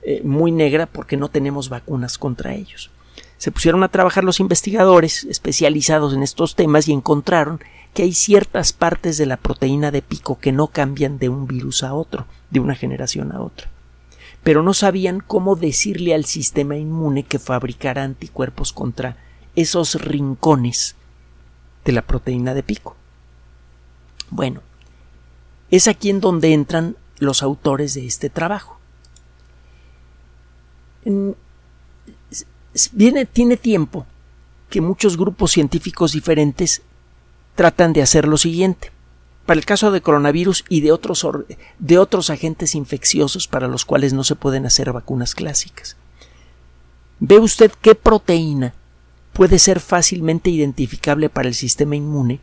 eh, 0.00 0.22
muy 0.24 0.50
negra 0.50 0.86
porque 0.86 1.18
no 1.18 1.28
tenemos 1.28 1.68
vacunas 1.68 2.16
contra 2.16 2.54
ellos. 2.54 2.90
Se 3.36 3.52
pusieron 3.52 3.84
a 3.84 3.88
trabajar 3.88 4.24
los 4.24 4.40
investigadores 4.40 5.24
especializados 5.24 6.14
en 6.14 6.22
estos 6.22 6.54
temas 6.54 6.88
y 6.88 6.94
encontraron 6.94 7.60
que 7.98 8.04
hay 8.04 8.12
ciertas 8.12 8.72
partes 8.72 9.18
de 9.18 9.26
la 9.26 9.36
proteína 9.36 9.90
de 9.90 10.02
pico 10.02 10.38
que 10.38 10.52
no 10.52 10.68
cambian 10.68 11.18
de 11.18 11.28
un 11.28 11.48
virus 11.48 11.82
a 11.82 11.94
otro, 11.94 12.28
de 12.48 12.60
una 12.60 12.76
generación 12.76 13.32
a 13.32 13.40
otra. 13.40 13.68
Pero 14.44 14.62
no 14.62 14.72
sabían 14.72 15.18
cómo 15.18 15.56
decirle 15.56 16.14
al 16.14 16.24
sistema 16.24 16.76
inmune 16.76 17.24
que 17.24 17.40
fabricara 17.40 18.04
anticuerpos 18.04 18.72
contra 18.72 19.16
esos 19.56 19.96
rincones 19.96 20.94
de 21.84 21.90
la 21.90 22.02
proteína 22.02 22.54
de 22.54 22.62
pico. 22.62 22.94
Bueno, 24.30 24.60
es 25.68 25.88
aquí 25.88 26.08
en 26.08 26.20
donde 26.20 26.52
entran 26.52 26.94
los 27.18 27.42
autores 27.42 27.94
de 27.94 28.06
este 28.06 28.30
trabajo. 28.30 28.78
Tiene 32.96 33.56
tiempo 33.56 34.06
que 34.70 34.80
muchos 34.80 35.16
grupos 35.16 35.50
científicos 35.50 36.12
diferentes 36.12 36.82
tratan 37.58 37.92
de 37.92 38.02
hacer 38.02 38.28
lo 38.28 38.36
siguiente. 38.36 38.92
Para 39.44 39.58
el 39.58 39.66
caso 39.66 39.90
de 39.90 40.00
coronavirus 40.00 40.64
y 40.68 40.80
de 40.80 40.92
otros, 40.92 41.26
de 41.80 41.98
otros 41.98 42.30
agentes 42.30 42.76
infecciosos 42.76 43.48
para 43.48 43.66
los 43.66 43.84
cuales 43.84 44.12
no 44.12 44.22
se 44.22 44.36
pueden 44.36 44.64
hacer 44.64 44.92
vacunas 44.92 45.34
clásicas. 45.34 45.96
Ve 47.18 47.40
usted 47.40 47.72
qué 47.82 47.96
proteína 47.96 48.74
puede 49.32 49.58
ser 49.58 49.80
fácilmente 49.80 50.50
identificable 50.50 51.30
para 51.30 51.48
el 51.48 51.54
sistema 51.56 51.96
inmune 51.96 52.38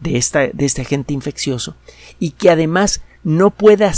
de, 0.00 0.16
esta, 0.16 0.40
de 0.48 0.64
este 0.64 0.82
agente 0.82 1.14
infeccioso 1.14 1.76
y 2.18 2.32
que 2.32 2.50
además 2.50 3.02
no 3.22 3.50
pueda 3.50 3.92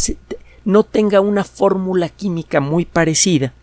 no 0.66 0.84
tenga 0.84 1.22
una 1.22 1.44
fórmula 1.44 2.10
química 2.10 2.60
muy 2.60 2.84
parecida 2.84 3.54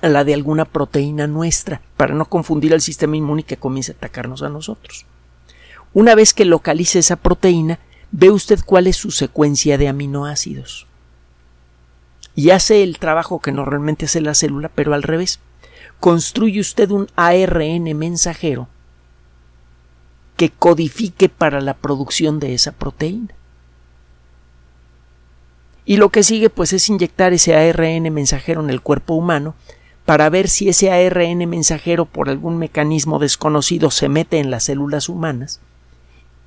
a 0.00 0.08
la 0.08 0.24
de 0.24 0.32
alguna 0.32 0.64
proteína 0.64 1.26
nuestra 1.26 1.82
para 1.98 2.14
no 2.14 2.24
confundir 2.30 2.72
al 2.72 2.80
sistema 2.80 3.14
inmune 3.14 3.42
que 3.42 3.58
comience 3.58 3.92
a 3.92 3.94
atacarnos 3.96 4.42
a 4.42 4.48
nosotros. 4.48 5.04
Una 5.94 6.14
vez 6.14 6.34
que 6.34 6.44
localice 6.44 6.98
esa 6.98 7.16
proteína, 7.16 7.78
ve 8.10 8.30
usted 8.30 8.60
cuál 8.64 8.86
es 8.86 8.96
su 8.96 9.10
secuencia 9.10 9.78
de 9.78 9.88
aminoácidos. 9.88 10.86
Y 12.34 12.50
hace 12.50 12.82
el 12.82 12.98
trabajo 12.98 13.40
que 13.40 13.52
normalmente 13.52 14.04
hace 14.04 14.20
la 14.20 14.34
célula, 14.34 14.70
pero 14.74 14.94
al 14.94 15.02
revés 15.02 15.40
construye 15.98 16.60
usted 16.60 16.90
un 16.90 17.08
ARN 17.16 17.96
mensajero 17.96 18.68
que 20.36 20.50
codifique 20.50 21.28
para 21.28 21.60
la 21.60 21.74
producción 21.74 22.38
de 22.38 22.54
esa 22.54 22.72
proteína. 22.72 23.34
Y 25.84 25.96
lo 25.96 26.10
que 26.10 26.22
sigue 26.22 26.48
pues 26.50 26.72
es 26.72 26.88
inyectar 26.88 27.32
ese 27.32 27.56
ARN 27.56 28.12
mensajero 28.12 28.62
en 28.62 28.70
el 28.70 28.82
cuerpo 28.82 29.14
humano 29.14 29.56
para 30.04 30.28
ver 30.28 30.48
si 30.48 30.68
ese 30.68 30.92
ARN 30.92 31.38
mensajero 31.48 32.04
por 32.04 32.28
algún 32.28 32.58
mecanismo 32.58 33.18
desconocido 33.18 33.90
se 33.90 34.08
mete 34.08 34.38
en 34.38 34.50
las 34.50 34.64
células 34.64 35.08
humanas 35.08 35.60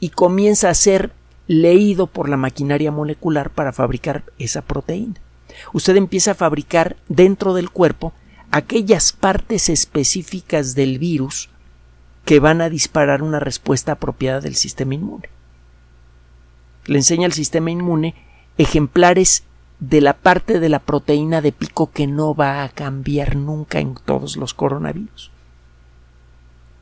y 0.01 0.09
comienza 0.09 0.69
a 0.69 0.73
ser 0.73 1.13
leído 1.47 2.07
por 2.07 2.27
la 2.27 2.35
maquinaria 2.35 2.91
molecular 2.91 3.51
para 3.51 3.71
fabricar 3.71 4.23
esa 4.39 4.61
proteína. 4.61 5.15
Usted 5.71 5.95
empieza 5.95 6.31
a 6.31 6.35
fabricar 6.35 6.97
dentro 7.07 7.53
del 7.53 7.69
cuerpo 7.69 8.11
aquellas 8.51 9.13
partes 9.13 9.69
específicas 9.69 10.75
del 10.75 10.99
virus 10.99 11.49
que 12.25 12.39
van 12.39 12.61
a 12.61 12.69
disparar 12.69 13.21
una 13.21 13.39
respuesta 13.39 13.93
apropiada 13.93 14.41
del 14.41 14.55
sistema 14.55 14.95
inmune. 14.95 15.29
Le 16.85 16.97
enseña 16.97 17.27
al 17.27 17.33
sistema 17.33 17.71
inmune 17.71 18.15
ejemplares 18.57 19.43
de 19.79 20.01
la 20.01 20.13
parte 20.13 20.59
de 20.59 20.69
la 20.69 20.79
proteína 20.79 21.41
de 21.41 21.51
pico 21.51 21.91
que 21.91 22.07
no 22.07 22.33
va 22.33 22.63
a 22.63 22.69
cambiar 22.69 23.35
nunca 23.35 23.79
en 23.79 23.95
todos 23.95 24.35
los 24.37 24.53
coronavirus. 24.53 25.30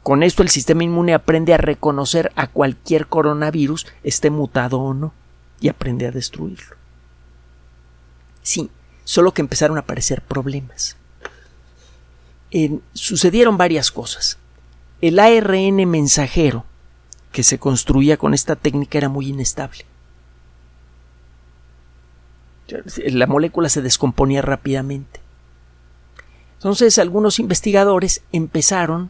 Con 0.03 0.23
esto 0.23 0.43
el 0.43 0.49
sistema 0.49 0.83
inmune 0.83 1.13
aprende 1.13 1.53
a 1.53 1.57
reconocer 1.57 2.31
a 2.35 2.47
cualquier 2.47 3.07
coronavirus, 3.07 3.87
esté 4.03 4.29
mutado 4.29 4.79
o 4.79 4.93
no, 4.93 5.13
y 5.59 5.67
aprende 5.67 6.07
a 6.07 6.11
destruirlo. 6.11 6.75
Sí, 8.41 8.69
solo 9.03 9.33
que 9.33 9.41
empezaron 9.41 9.77
a 9.77 9.81
aparecer 9.81 10.21
problemas. 10.21 10.95
sucedieron 12.93 13.57
varias 13.57 13.91
cosas. 13.91 14.37
El 15.01 15.19
ARN 15.19 15.87
mensajero 15.89 16.65
que 17.31 17.43
se 17.43 17.59
construía 17.59 18.17
con 18.17 18.33
esta 18.33 18.55
técnica 18.55 18.97
era 18.97 19.09
muy 19.09 19.27
inestable. 19.27 19.85
La 23.05 23.27
molécula 23.27 23.69
se 23.69 23.81
descomponía 23.81 24.41
rápidamente. 24.41 25.19
Entonces 26.55 26.99
algunos 26.99 27.39
investigadores 27.39 28.21
empezaron 28.31 29.09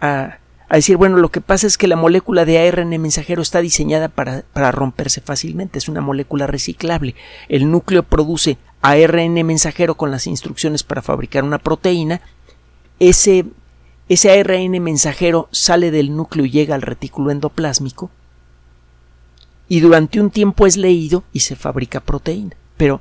a, 0.00 0.38
decir, 0.70 0.96
bueno, 0.96 1.16
lo 1.16 1.30
que 1.30 1.40
pasa 1.40 1.66
es 1.66 1.76
que 1.78 1.88
la 1.88 1.96
molécula 1.96 2.44
de 2.44 2.58
ARN 2.58 2.90
mensajero 3.00 3.42
está 3.42 3.60
diseñada 3.60 4.08
para, 4.08 4.42
para 4.52 4.72
romperse 4.72 5.20
fácilmente, 5.20 5.78
es 5.78 5.88
una 5.88 6.00
molécula 6.00 6.46
reciclable. 6.46 7.14
El 7.48 7.70
núcleo 7.70 8.02
produce 8.02 8.58
ARN 8.82 9.34
mensajero 9.44 9.96
con 9.96 10.10
las 10.10 10.26
instrucciones 10.26 10.82
para 10.82 11.02
fabricar 11.02 11.44
una 11.44 11.58
proteína. 11.58 12.20
Ese, 12.98 13.46
ese 14.08 14.38
ARN 14.38 14.82
mensajero 14.82 15.48
sale 15.50 15.90
del 15.90 16.16
núcleo 16.16 16.46
y 16.46 16.50
llega 16.50 16.74
al 16.74 16.82
retículo 16.82 17.30
endoplásmico 17.30 18.10
y 19.68 19.80
durante 19.80 20.20
un 20.20 20.30
tiempo 20.30 20.66
es 20.66 20.76
leído 20.76 21.24
y 21.32 21.40
se 21.40 21.56
fabrica 21.56 22.00
proteína. 22.00 22.56
Pero 22.76 23.00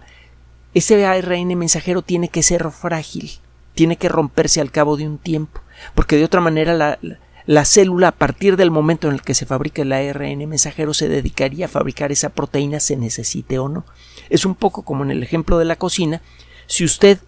ese 0.73 1.05
ARN 1.05 1.57
mensajero 1.57 2.01
tiene 2.01 2.29
que 2.29 2.43
ser 2.43 2.69
frágil 2.71 3.39
tiene 3.79 3.95
que 3.95 4.09
romperse 4.09 4.59
al 4.59 4.71
cabo 4.71 4.97
de 4.97 5.07
un 5.07 5.17
tiempo, 5.17 5.61
porque 5.95 6.17
de 6.17 6.25
otra 6.25 6.41
manera 6.41 6.97
la, 7.45 7.65
célula 7.65 8.09
a 8.09 8.11
partir 8.11 8.57
del 8.57 8.71
momento 8.71 9.07
en 9.07 9.15
el 9.15 9.21
que 9.21 9.33
se 9.33 9.45
fabrica 9.45 9.81
el 9.81 9.91
ARN 9.91 10.47
mensajero 10.47 10.93
se 10.93 11.09
dedicaría 11.09 11.65
a 11.65 11.69
fabricar 11.69 12.11
esa 12.11 12.29
proteína 12.29 12.79
se 12.79 12.95
necesite 12.95 13.59
o 13.59 13.69
no. 13.69 13.85
Es 14.29 14.45
un 14.45 14.55
poco 14.55 14.83
como 14.83 15.03
en 15.03 15.11
el 15.11 15.23
ejemplo 15.23 15.57
de 15.57 15.65
la 15.65 15.75
cocina, 15.75 16.21
si 16.67 16.83
usted 16.83 17.19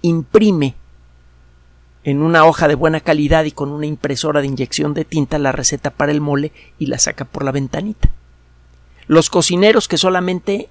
imprime 0.00 0.74
en 2.04 2.22
una 2.22 2.44
hoja 2.44 2.68
de 2.68 2.74
buena 2.74 3.00
calidad 3.00 3.44
y 3.44 3.52
con 3.52 3.70
una 3.70 3.86
impresora 3.86 4.40
de 4.40 4.48
inyección 4.48 4.94
de 4.94 5.04
tinta 5.04 5.38
la 5.38 5.52
receta 5.52 5.90
para 5.90 6.12
el 6.12 6.20
mole 6.20 6.52
y 6.78 6.86
la 6.86 6.98
saca 6.98 7.24
por 7.24 7.44
la 7.44 7.52
ventanita. 7.52 8.10
Los 9.06 9.30
cocineros 9.30 9.88
que 9.88 9.98
solamente 9.98 10.68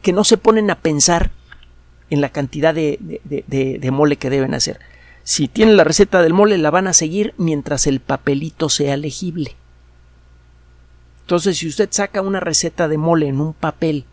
que 0.00 0.12
no 0.12 0.24
se 0.24 0.36
ponen 0.36 0.70
a 0.70 0.76
pensar 0.76 1.30
en 2.10 2.20
la 2.20 2.28
cantidad 2.28 2.74
de, 2.74 3.88
mole 3.92 4.16
que 4.16 4.30
deben 4.30 4.54
hacer. 4.54 4.80
Si 5.24 5.48
tienen 5.48 5.76
la 5.76 5.84
receta 5.84 6.22
del 6.22 6.34
mole, 6.34 6.58
la 6.58 6.70
van 6.70 6.88
a 6.88 6.92
seguir 6.92 7.34
mientras 7.36 7.86
el 7.86 8.00
papelito 8.00 8.68
sea 8.68 8.96
legible. 8.96 9.56
Entonces, 11.22 11.58
si 11.58 11.68
usted 11.68 11.88
saca 11.90 12.20
una 12.22 12.40
receta 12.40 12.88
de 12.88 12.98
mole 12.98 13.28
en 13.28 13.40
un 13.40 13.52
papel 13.54 14.04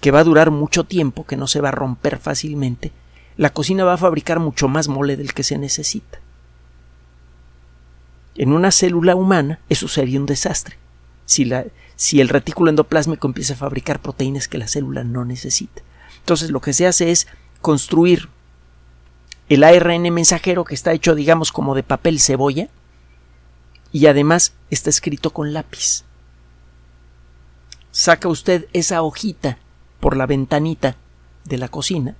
que 0.00 0.10
va 0.10 0.20
a 0.20 0.24
durar 0.24 0.50
mucho 0.50 0.84
tiempo, 0.84 1.24
que 1.24 1.36
no 1.36 1.46
se 1.46 1.60
va 1.60 1.68
a 1.68 1.72
romper 1.72 2.18
fácilmente, 2.18 2.92
la 3.36 3.50
cocina 3.50 3.84
va 3.84 3.94
a 3.94 3.98
fabricar 3.98 4.40
mucho 4.40 4.68
más 4.68 4.88
mole 4.88 5.16
del 5.16 5.32
que 5.32 5.42
se 5.42 5.58
necesita. 5.58 6.20
En 8.34 8.52
una 8.52 8.70
célula 8.70 9.14
humana 9.14 9.60
eso 9.68 9.88
sería 9.88 10.20
un 10.20 10.26
desastre. 10.26 10.76
Si, 11.24 11.44
la, 11.44 11.64
si 11.96 12.20
el 12.20 12.28
retículo 12.28 12.70
endoplásmico 12.70 13.26
empieza 13.26 13.54
a 13.54 13.58
fabricar 13.58 14.00
proteínas 14.00 14.48
que 14.48 14.58
la 14.58 14.68
célula 14.68 15.04
no 15.04 15.24
necesita. 15.24 15.82
Entonces 16.18 16.50
lo 16.50 16.60
que 16.60 16.72
se 16.72 16.86
hace 16.86 17.10
es 17.10 17.26
construir 17.62 18.28
el 19.48 19.64
ARN 19.64 20.02
mensajero 20.12 20.64
que 20.64 20.74
está 20.74 20.92
hecho 20.92 21.14
digamos 21.14 21.52
como 21.52 21.74
de 21.74 21.82
papel 21.82 22.20
cebolla 22.20 22.68
y 23.92 24.06
además 24.06 24.52
está 24.70 24.90
escrito 24.90 25.32
con 25.32 25.52
lápiz. 25.52 26.04
Saca 27.92 28.28
usted 28.28 28.66
esa 28.72 29.02
hojita 29.02 29.58
por 30.00 30.16
la 30.16 30.26
ventanita 30.26 30.96
de 31.44 31.58
la 31.58 31.68
cocina, 31.68 32.16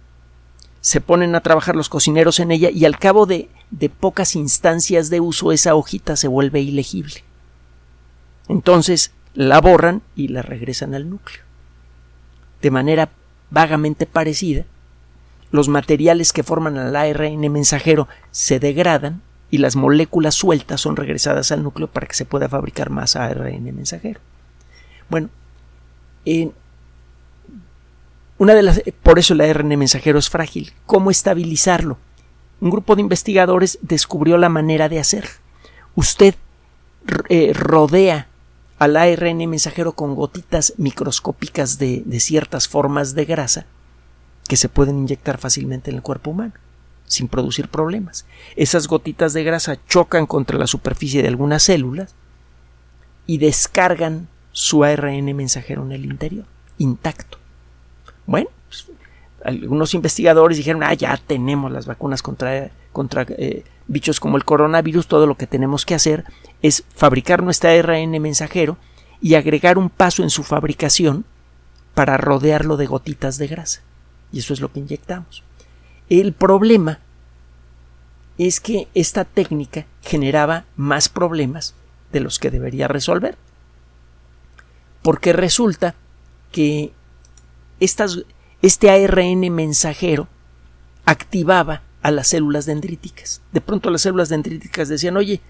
se 0.81 1.01
ponen 1.01 1.35
a 1.35 1.40
trabajar 1.40 1.74
los 1.74 1.88
cocineros 1.88 2.38
en 2.38 2.53
ella 2.53 2.70
y 2.70 2.85
al 2.85 2.98
cabo 2.98 3.27
de, 3.27 3.51
de 3.70 3.90
pocas 3.90 4.37
instancias 4.37 5.11
de 5.11 5.20
uso 5.20 5.51
esa 5.51 5.74
hojita 5.74 6.16
se 6.16 6.29
vuelve 6.29 6.61
ilegible. 6.61 7.24
Entonces 8.48 9.12
la 9.35 9.61
borran 9.61 10.03
y 10.14 10.29
la 10.29 10.42
regresan 10.42 10.94
al 10.94 11.11
núcleo. 11.11 11.42
De 12.62 12.70
manera 12.70 13.11
vagamente 13.51 14.07
parecida, 14.07 14.64
los 15.50 15.68
materiales 15.68 16.32
que 16.32 16.42
forman 16.42 16.76
el 16.76 16.96
ARN 16.96 17.40
mensajero 17.52 18.09
se 18.30 18.59
degradan 18.59 19.22
y 19.50 19.59
las 19.59 19.76
moléculas 19.76 20.35
sueltas 20.35 20.80
son 20.80 20.96
regresadas 20.96 21.52
al 21.52 21.62
núcleo 21.62 21.88
para 21.88 22.06
que 22.06 22.14
se 22.14 22.24
pueda 22.24 22.48
fabricar 22.48 22.90
más 22.90 23.16
ARN 23.16 23.64
mensajero. 23.74 24.20
Bueno, 25.09 25.30
una 28.38 28.54
de 28.54 28.62
las, 28.62 28.82
por 29.02 29.18
eso 29.18 29.35
el 29.35 29.40
ARN 29.40 29.68
mensajero 29.78 30.18
es 30.18 30.28
frágil. 30.28 30.72
¿Cómo 30.85 31.11
estabilizarlo? 31.11 31.98
Un 32.61 32.70
grupo 32.70 32.96
de 32.96 33.02
investigadores 33.02 33.78
descubrió 33.82 34.37
la 34.38 34.48
manera 34.48 34.88
de 34.88 34.98
hacer. 34.98 35.28
Usted 35.94 36.35
eh, 37.28 37.52
rodea 37.54 38.28
al 38.78 38.96
ARN 38.96 39.38
mensajero 39.48 39.92
con 39.92 40.14
gotitas 40.14 40.74
microscópicas 40.76 41.78
de, 41.78 42.04
ciertas 42.20 42.68
formas 42.68 43.14
de 43.14 43.24
grasa 43.24 43.66
que 44.48 44.56
se 44.56 44.68
pueden 44.68 44.98
inyectar 44.98 45.38
fácilmente 45.38 45.90
en 45.90 45.96
el 45.96 46.02
cuerpo 46.02 46.30
humano 46.30 46.52
sin 47.06 47.28
producir 47.28 47.68
problemas. 47.68 48.26
Esas 48.56 48.88
gotitas 48.88 49.32
de 49.32 49.44
grasa 49.44 49.78
chocan 49.87 50.26
contra 50.26 50.59
la 50.59 50.66
superficie 50.66 51.22
de 51.22 51.28
algunas 51.28 51.62
células 51.62 52.14
y 53.26 53.38
descargan 53.38 54.28
su 54.52 54.85
ARN 54.85 55.24
mensajero 55.37 55.82
en 55.85 55.92
el 55.92 56.04
interior, 56.04 56.46
intacto. 56.78 57.38
Bueno, 58.26 58.48
pues, 58.68 58.87
algunos 59.44 59.94
investigadores 59.94 60.56
dijeron, 60.56 60.82
ah, 60.82 60.94
ya 60.94 61.16
tenemos 61.16 61.70
las 61.70 61.87
vacunas 61.87 62.22
contra, 62.22 62.70
contra 62.92 63.26
eh, 63.28 63.64
bichos 63.87 64.18
como 64.18 64.37
el 64.37 64.44
coronavirus, 64.44 65.06
todo 65.06 65.26
lo 65.26 65.37
que 65.37 65.46
tenemos 65.46 65.87
que 65.87 65.94
hacer 65.94 66.24
es 66.62 66.85
fabricar 66.94 67.42
nuestra 67.42 67.70
ARN 67.70 68.11
mensajero 68.20 68.78
y 69.20 69.35
agregar 69.35 69.78
un 69.78 69.90
paso 69.90 70.22
en 70.22 70.30
su 70.30 70.42
fabricación 70.42 71.24
para 71.94 72.16
rodearlo 72.16 72.76
de 72.76 72.87
gotitas 72.87 73.38
de 73.38 73.46
grasa. 73.46 73.86
Y 74.37 74.40
eso 74.40 74.53
es 74.53 74.61
lo 74.61 74.70
que 74.70 74.81
inyectamos. 74.81 75.42
El 76.11 76.35
problema 76.35 77.01
es 78.37 78.61
que 78.61 78.87
esta 78.92 79.25
técnica 79.25 79.87
generaba 80.03 80.66
más 80.77 81.09
problemas 81.09 81.75
de 82.12 82.20
los 82.20 82.38
que 82.38 82.51
debería 82.51 82.87
resolver. 82.87 83.38
Porque 85.01 85.33
resulta 85.33 85.94
que 86.53 86.92
estas, 87.81 88.25
este 88.61 88.90
ARN 88.90 89.40
mensajero 89.55 90.29
activaba 91.07 91.81
a 92.03 92.11
las 92.11 92.29
células 92.29 92.66
dendríticas. 92.66 93.40
De 93.53 93.62
pronto 93.62 93.88
las 93.88 94.03
células 94.03 94.29
dendríticas 94.29 94.90
decían, 94.90 95.16
oye, 95.16 95.40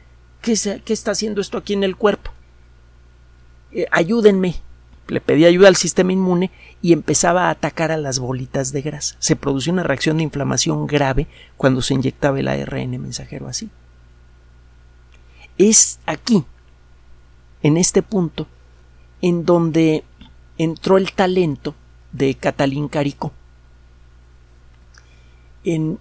¿qué, 0.42 0.52
está 0.52 1.10
haciendo 1.10 1.40
esto 1.40 1.58
aquí 1.58 1.72
en 1.72 1.82
el 1.82 1.96
cuerpo? 1.96 2.30
Eh, 3.72 3.88
ayúdenme. 3.90 4.62
Le 5.08 5.20
pedí 5.20 5.44
ayuda 5.44 5.68
al 5.68 5.76
sistema 5.76 6.12
inmune 6.12 6.50
y 6.82 6.92
empezaba 6.92 7.46
a 7.46 7.50
atacar 7.50 7.92
a 7.92 7.96
las 7.96 8.18
bolitas 8.18 8.72
de 8.72 8.82
grasa. 8.82 9.16
Se 9.18 9.36
producía 9.36 9.72
una 9.72 9.84
reacción 9.84 10.16
de 10.16 10.24
inflamación 10.24 10.86
grave 10.86 11.28
cuando 11.56 11.80
se 11.82 11.94
inyectaba 11.94 12.40
el 12.40 12.48
ARN 12.48 12.90
mensajero 13.00 13.48
así. 13.48 13.70
Es 15.58 16.00
aquí, 16.06 16.44
en 17.62 17.76
este 17.76 18.02
punto, 18.02 18.46
en 19.22 19.44
donde 19.44 20.04
entró 20.58 20.98
el 20.98 21.12
talento 21.12 21.74
de 22.12 22.34
Catalín 22.34 22.88
Carico. 22.88 23.32
En, 25.64 25.98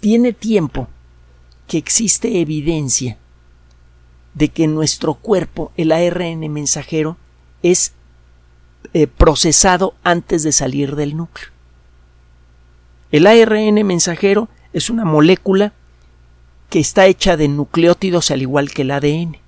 tiene 0.00 0.32
tiempo 0.32 0.88
que 1.66 1.78
existe 1.78 2.40
evidencia 2.40 3.18
de 4.38 4.50
que 4.50 4.68
nuestro 4.68 5.14
cuerpo 5.14 5.72
el 5.76 5.90
ARN 5.90 6.38
mensajero 6.52 7.16
es 7.64 7.92
eh, 8.94 9.08
procesado 9.08 9.94
antes 10.04 10.44
de 10.44 10.52
salir 10.52 10.94
del 10.94 11.16
núcleo. 11.16 11.48
El 13.10 13.26
ARN 13.26 13.84
mensajero 13.84 14.48
es 14.72 14.90
una 14.90 15.04
molécula 15.04 15.72
que 16.70 16.78
está 16.78 17.06
hecha 17.06 17.36
de 17.36 17.48
nucleótidos 17.48 18.30
al 18.30 18.42
igual 18.42 18.70
que 18.70 18.82
el 18.82 18.92
ADN. 18.92 19.38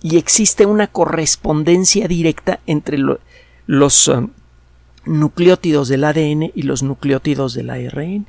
Y 0.00 0.16
existe 0.16 0.64
una 0.64 0.86
correspondencia 0.86 2.08
directa 2.08 2.60
entre 2.66 2.98
los 3.66 4.08
um, 4.08 4.30
nucleótidos 5.04 5.88
del 5.88 6.04
ADN 6.04 6.50
y 6.54 6.62
los 6.62 6.82
nucleótidos 6.82 7.52
del 7.52 7.68
ARN. 7.68 8.26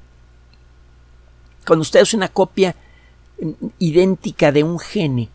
Cuando 1.65 1.83
usted 1.83 2.01
hace 2.01 2.17
una 2.17 2.27
copia 2.27 2.75
idéntica 3.79 4.51
de 4.51 4.63
un 4.63 4.79
gene, 4.79 5.29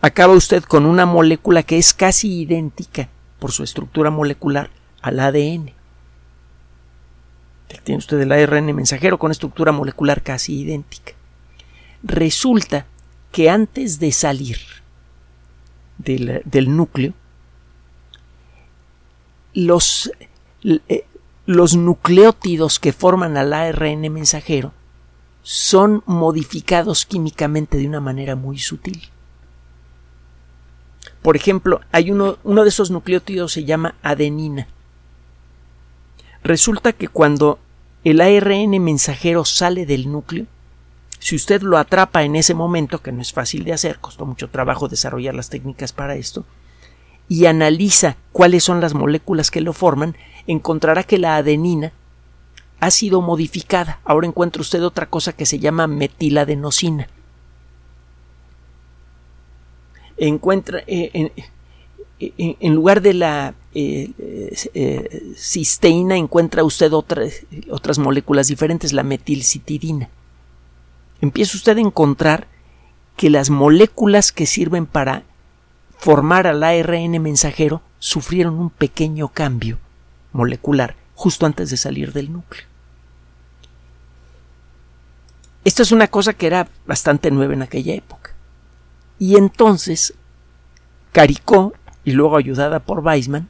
acaba 0.00 0.34
usted 0.34 0.62
con 0.62 0.86
una 0.86 1.06
molécula 1.06 1.62
que 1.62 1.78
es 1.78 1.94
casi 1.94 2.40
idéntica 2.40 3.08
por 3.38 3.52
su 3.52 3.62
estructura 3.62 4.10
molecular 4.10 4.70
al 5.02 5.20
ADN. 5.20 5.72
Tiene 7.82 7.98
usted 7.98 8.20
el 8.20 8.30
ARN 8.30 8.74
mensajero 8.74 9.18
con 9.18 9.30
estructura 9.30 9.72
molecular 9.72 10.22
casi 10.22 10.60
idéntica. 10.60 11.12
Resulta 12.02 12.86
que 13.32 13.50
antes 13.50 13.98
de 13.98 14.12
salir 14.12 14.58
del, 15.98 16.42
del 16.44 16.76
núcleo, 16.76 17.14
los, 19.54 20.12
eh, 20.62 21.04
los 21.46 21.76
nucleótidos 21.76 22.78
que 22.78 22.92
forman 22.92 23.36
al 23.36 23.52
ARN 23.52 24.12
mensajero 24.12 24.72
son 25.44 26.02
modificados 26.06 27.04
químicamente 27.04 27.76
de 27.76 27.86
una 27.86 28.00
manera 28.00 28.34
muy 28.34 28.58
sutil. 28.58 29.10
Por 31.20 31.36
ejemplo, 31.36 31.82
hay 31.92 32.10
uno, 32.10 32.38
uno 32.44 32.62
de 32.62 32.70
esos 32.70 32.90
nucleótidos 32.90 33.52
se 33.52 33.64
llama 33.64 33.94
adenina. 34.02 34.66
Resulta 36.42 36.94
que 36.94 37.08
cuando 37.08 37.58
el 38.04 38.22
ARN 38.22 38.82
mensajero 38.82 39.44
sale 39.44 39.84
del 39.84 40.10
núcleo, 40.10 40.46
si 41.18 41.36
usted 41.36 41.60
lo 41.60 41.76
atrapa 41.76 42.22
en 42.22 42.36
ese 42.36 42.54
momento, 42.54 43.02
que 43.02 43.12
no 43.12 43.20
es 43.20 43.32
fácil 43.32 43.64
de 43.64 43.74
hacer, 43.74 43.98
costó 43.98 44.24
mucho 44.24 44.48
trabajo 44.48 44.88
desarrollar 44.88 45.34
las 45.34 45.50
técnicas 45.50 45.92
para 45.92 46.16
esto, 46.16 46.44
y 47.28 47.46
analiza 47.46 48.16
cuáles 48.32 48.64
son 48.64 48.80
las 48.80 48.94
moléculas 48.94 49.50
que 49.50 49.60
lo 49.60 49.74
forman, 49.74 50.16
encontrará 50.46 51.02
que 51.02 51.18
la 51.18 51.36
adenina 51.36 51.92
ha 52.84 52.90
sido 52.90 53.22
modificada. 53.22 53.98
Ahora 54.04 54.26
encuentra 54.26 54.60
usted 54.60 54.84
otra 54.84 55.06
cosa 55.06 55.32
que 55.32 55.46
se 55.46 55.58
llama 55.58 55.86
metiladenosina. 55.86 57.08
Encuentra 60.18 60.84
eh, 60.86 61.32
en, 62.18 62.74
lugar 62.74 63.00
de 63.00 63.14
la 63.14 63.54
eh, 63.74 64.10
eh, 64.74 65.32
cisteína 65.34 66.16
encuentra 66.16 66.62
usted 66.62 66.92
otras 66.92 67.98
moléculas 67.98 68.48
diferentes, 68.48 68.92
la 68.92 69.02
metilcitidina. 69.02 70.10
Empieza 71.22 71.56
usted 71.56 71.78
a 71.78 71.80
encontrar 71.80 72.48
que 73.16 73.30
las 73.30 73.48
moléculas 73.48 74.30
que 74.30 74.44
sirven 74.44 74.84
para 74.84 75.22
formar 75.96 76.46
al 76.46 76.62
ARN 76.62 77.22
mensajero 77.22 77.80
sufrieron 77.98 78.58
un 78.58 78.68
pequeño 78.68 79.28
cambio 79.28 79.78
molecular 80.32 80.96
justo 81.14 81.46
antes 81.46 81.70
de 81.70 81.78
salir 81.78 82.12
del 82.12 82.30
núcleo. 82.30 82.73
Esto 85.64 85.82
es 85.82 85.92
una 85.92 86.08
cosa 86.08 86.34
que 86.34 86.46
era 86.46 86.68
bastante 86.86 87.30
nueva 87.30 87.54
en 87.54 87.62
aquella 87.62 87.94
época. 87.94 88.34
Y 89.18 89.36
entonces, 89.36 90.14
Caricó, 91.12 91.72
y 92.04 92.12
luego 92.12 92.36
ayudada 92.36 92.80
por 92.80 93.00
Weisman, 93.00 93.48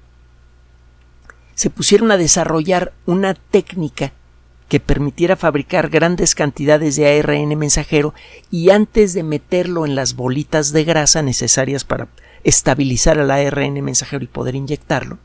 se 1.55 1.70
pusieron 1.70 2.11
a 2.12 2.16
desarrollar 2.16 2.92
una 3.07 3.35
técnica 3.35 4.12
que 4.68 4.81
permitiera 4.81 5.37
fabricar 5.37 5.88
grandes 5.88 6.35
cantidades 6.35 6.96
de 6.96 7.18
ARN 7.18 7.57
mensajero 7.59 8.14
y 8.50 8.70
antes 8.70 9.12
de 9.12 9.22
meterlo 9.22 9.85
en 9.85 9.94
las 9.94 10.14
bolitas 10.14 10.72
de 10.72 10.85
grasa 10.85 11.22
necesarias 11.22 11.85
para 11.85 12.09
estabilizar 12.44 13.18
al 13.18 13.31
ARN 13.31 13.83
mensajero 13.83 14.24
y 14.24 14.29
poder 14.29 14.55
inyectarlo, 14.55 15.18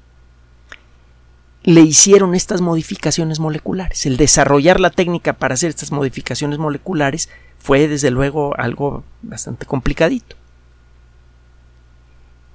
le 1.70 1.82
hicieron 1.82 2.34
estas 2.34 2.62
modificaciones 2.62 3.40
moleculares. 3.40 4.08
El 4.08 4.18
desarrollar 4.18 4.80
la 4.80 4.90
técnica 4.90 5.34
para 5.34 5.54
hacer 5.54 5.70
estas 5.70 5.92
modificaciones 5.92 6.58
moleculares 6.58 7.30
fue 7.60 7.88
desde 7.88 8.10
luego 8.10 8.58
algo 8.58 9.04
bastante 9.22 9.68
complicadito. 9.68 10.36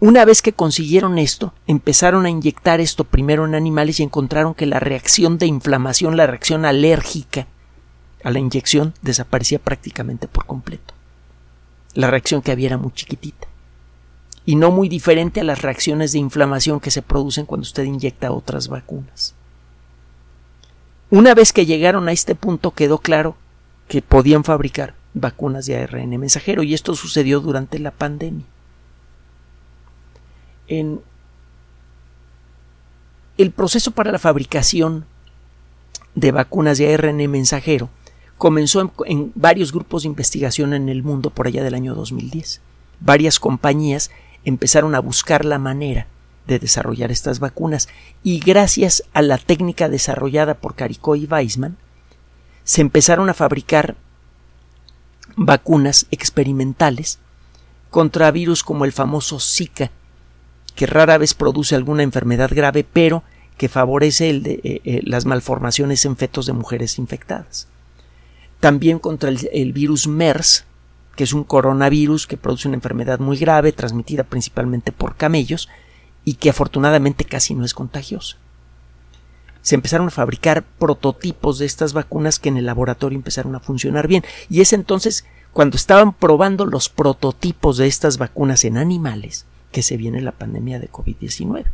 Una 0.00 0.24
vez 0.24 0.42
que 0.42 0.52
consiguieron 0.52 1.18
esto, 1.18 1.54
empezaron 1.68 2.26
a 2.26 2.30
inyectar 2.30 2.80
esto 2.80 3.04
primero 3.04 3.46
en 3.46 3.54
animales 3.54 4.00
y 4.00 4.02
encontraron 4.02 4.52
que 4.52 4.66
la 4.66 4.80
reacción 4.80 5.38
de 5.38 5.46
inflamación, 5.46 6.16
la 6.16 6.26
reacción 6.26 6.64
alérgica 6.64 7.46
a 8.24 8.32
la 8.32 8.40
inyección 8.40 8.94
desaparecía 9.02 9.60
prácticamente 9.60 10.26
por 10.26 10.44
completo. 10.44 10.92
La 11.94 12.10
reacción 12.10 12.42
que 12.42 12.50
había 12.50 12.66
era 12.66 12.78
muy 12.78 12.90
chiquitita 12.90 13.46
y 14.46 14.56
no 14.56 14.70
muy 14.70 14.88
diferente 14.88 15.40
a 15.40 15.44
las 15.44 15.62
reacciones 15.62 16.12
de 16.12 16.18
inflamación 16.18 16.80
que 16.80 16.90
se 16.90 17.02
producen 17.02 17.46
cuando 17.46 17.62
usted 17.62 17.84
inyecta 17.84 18.32
otras 18.32 18.68
vacunas. 18.68 19.34
Una 21.10 21.34
vez 21.34 21.52
que 21.52 21.66
llegaron 21.66 22.08
a 22.08 22.12
este 22.12 22.34
punto 22.34 22.72
quedó 22.72 22.98
claro 22.98 23.36
que 23.88 24.02
podían 24.02 24.44
fabricar 24.44 24.94
vacunas 25.14 25.66
de 25.66 25.76
ARN 25.76 26.18
mensajero 26.18 26.62
y 26.62 26.74
esto 26.74 26.94
sucedió 26.94 27.40
durante 27.40 27.78
la 27.78 27.90
pandemia. 27.90 28.44
En 30.66 31.00
el 33.38 33.50
proceso 33.50 33.92
para 33.92 34.12
la 34.12 34.18
fabricación 34.18 35.04
de 36.14 36.32
vacunas 36.32 36.78
de 36.78 36.92
ARN 36.92 37.30
mensajero 37.30 37.90
comenzó 38.36 38.80
en, 38.80 38.90
en, 39.06 39.32
varios 39.34 39.72
grupos 39.72 40.02
de 40.02 40.08
investigación 40.08 40.74
en 40.74 40.88
el 40.88 41.02
mundo 41.02 41.30
por 41.30 41.46
allá 41.46 41.62
del 41.62 41.74
año 41.74 41.94
2010. 41.94 42.60
Varias 43.00 43.38
compañías 43.38 44.10
empezaron 44.44 44.94
a 44.94 45.00
buscar 45.00 45.44
la 45.44 45.58
manera 45.58 46.06
de 46.46 46.58
desarrollar 46.58 47.10
estas 47.10 47.40
vacunas 47.40 47.88
y 48.22 48.40
gracias 48.40 49.02
a 49.14 49.22
la 49.22 49.38
técnica 49.38 49.88
desarrollada 49.88 50.54
por 50.54 50.74
Caricó 50.74 51.16
y 51.16 51.26
Weissman 51.26 51.76
se 52.64 52.80
empezaron 52.80 53.28
a 53.28 53.34
fabricar 53.34 53.96
vacunas 55.36 56.06
experimentales 56.10 57.18
contra 57.90 58.30
virus 58.30 58.62
como 58.62 58.84
el 58.84 58.92
famoso 58.92 59.38
Zika, 59.40 59.90
que 60.74 60.86
rara 60.86 61.18
vez 61.18 61.34
produce 61.34 61.74
alguna 61.76 62.02
enfermedad 62.02 62.50
grave, 62.52 62.84
pero 62.90 63.22
que 63.56 63.68
favorece 63.68 64.30
eh, 64.30 64.60
eh, 64.64 65.00
las 65.04 65.26
malformaciones 65.26 66.04
en 66.04 66.16
fetos 66.16 66.46
de 66.46 66.52
mujeres 66.52 66.98
infectadas. 66.98 67.68
También 68.60 68.98
contra 68.98 69.30
el 69.30 69.72
virus 69.72 70.08
MERS, 70.08 70.64
que 71.16 71.24
es 71.24 71.32
un 71.32 71.44
coronavirus 71.44 72.26
que 72.26 72.36
produce 72.36 72.68
una 72.68 72.76
enfermedad 72.76 73.18
muy 73.18 73.36
grave, 73.36 73.72
transmitida 73.72 74.24
principalmente 74.24 74.92
por 74.92 75.16
camellos, 75.16 75.68
y 76.24 76.34
que 76.34 76.50
afortunadamente 76.50 77.24
casi 77.24 77.54
no 77.54 77.64
es 77.64 77.74
contagiosa. 77.74 78.36
Se 79.62 79.74
empezaron 79.74 80.08
a 80.08 80.10
fabricar 80.10 80.62
prototipos 80.62 81.58
de 81.58 81.66
estas 81.66 81.92
vacunas 81.92 82.38
que 82.38 82.48
en 82.48 82.56
el 82.56 82.66
laboratorio 82.66 83.16
empezaron 83.16 83.54
a 83.54 83.60
funcionar 83.60 84.08
bien, 84.08 84.24
y 84.48 84.60
es 84.60 84.72
entonces 84.72 85.24
cuando 85.52 85.76
estaban 85.76 86.12
probando 86.12 86.66
los 86.66 86.88
prototipos 86.88 87.76
de 87.76 87.86
estas 87.86 88.18
vacunas 88.18 88.64
en 88.64 88.76
animales 88.76 89.46
que 89.72 89.82
se 89.82 89.96
viene 89.96 90.20
la 90.20 90.32
pandemia 90.32 90.80
de 90.80 90.90
COVID-19 90.90 91.64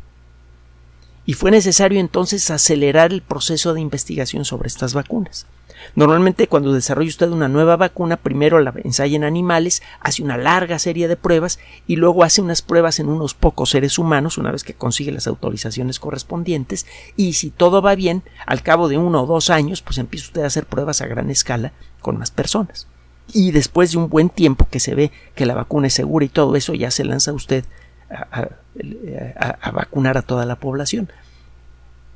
y 1.30 1.34
fue 1.34 1.52
necesario 1.52 2.00
entonces 2.00 2.50
acelerar 2.50 3.12
el 3.12 3.22
proceso 3.22 3.72
de 3.72 3.80
investigación 3.80 4.44
sobre 4.44 4.66
estas 4.66 4.94
vacunas. 4.94 5.46
Normalmente 5.94 6.48
cuando 6.48 6.72
desarrolla 6.72 7.08
usted 7.08 7.28
una 7.28 7.46
nueva 7.46 7.76
vacuna, 7.76 8.16
primero 8.16 8.58
la 8.58 8.74
ensaya 8.82 9.14
en 9.14 9.22
animales, 9.22 9.80
hace 10.00 10.24
una 10.24 10.36
larga 10.36 10.80
serie 10.80 11.06
de 11.06 11.14
pruebas 11.14 11.60
y 11.86 11.94
luego 11.94 12.24
hace 12.24 12.42
unas 12.42 12.62
pruebas 12.62 12.98
en 12.98 13.08
unos 13.08 13.34
pocos 13.34 13.70
seres 13.70 13.96
humanos 13.96 14.38
una 14.38 14.50
vez 14.50 14.64
que 14.64 14.74
consigue 14.74 15.12
las 15.12 15.28
autorizaciones 15.28 16.00
correspondientes 16.00 16.84
y 17.14 17.34
si 17.34 17.50
todo 17.50 17.80
va 17.80 17.94
bien, 17.94 18.24
al 18.44 18.64
cabo 18.64 18.88
de 18.88 18.98
uno 18.98 19.22
o 19.22 19.26
dos 19.26 19.50
años, 19.50 19.82
pues 19.82 19.98
empieza 19.98 20.26
usted 20.26 20.42
a 20.42 20.48
hacer 20.48 20.66
pruebas 20.66 21.00
a 21.00 21.06
gran 21.06 21.30
escala 21.30 21.72
con 22.00 22.18
más 22.18 22.32
personas. 22.32 22.88
Y 23.32 23.52
después 23.52 23.92
de 23.92 23.98
un 23.98 24.08
buen 24.08 24.30
tiempo 24.30 24.66
que 24.68 24.80
se 24.80 24.96
ve 24.96 25.12
que 25.36 25.46
la 25.46 25.54
vacuna 25.54 25.86
es 25.86 25.94
segura 25.94 26.24
y 26.24 26.28
todo 26.28 26.56
eso, 26.56 26.74
ya 26.74 26.90
se 26.90 27.04
lanza 27.04 27.32
usted 27.32 27.64
a, 28.10 29.70
vacunar 29.72 30.18
a 30.18 30.22
toda 30.22 30.44
la 30.44 30.56
población. 30.56 31.08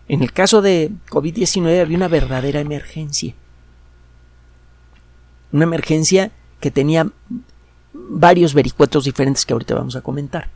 En 0.08 0.22
el 0.22 0.32
caso 0.32 0.60
de 0.60 0.90
COVID-19 1.10 1.80
había 1.80 1.96
una 1.96 2.08
verdadera 2.08 2.60
emergencia. 2.60 3.34
Una 5.52 5.64
emergencia 5.64 6.30
que 6.60 6.70
tenía 6.70 7.08
varios 7.92 8.54
vericuetos 8.54 9.04
diferentes 9.04 9.46
que 9.46 9.52
ahorita 9.52 9.74
vamos 9.74 9.96
a 9.96 10.02
comentar 10.02 10.48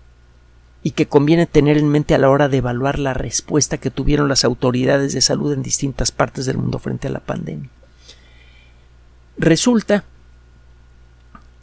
y 0.82 0.92
que 0.92 1.06
conviene 1.06 1.46
tener 1.46 1.76
en 1.78 1.88
mente 1.88 2.14
a 2.14 2.18
la 2.18 2.30
hora 2.30 2.48
de 2.48 2.58
evaluar 2.58 2.98
la 2.98 3.14
respuesta 3.14 3.78
que 3.78 3.90
tuvieron 3.90 4.28
las 4.28 4.44
autoridades 4.44 5.12
de 5.12 5.20
salud 5.20 5.52
en 5.52 5.62
distintas 5.62 6.12
partes 6.12 6.46
del 6.46 6.58
mundo 6.58 6.78
frente 6.78 7.08
a 7.08 7.10
la 7.10 7.20
pandemia. 7.20 7.70
Resulta 9.36 10.04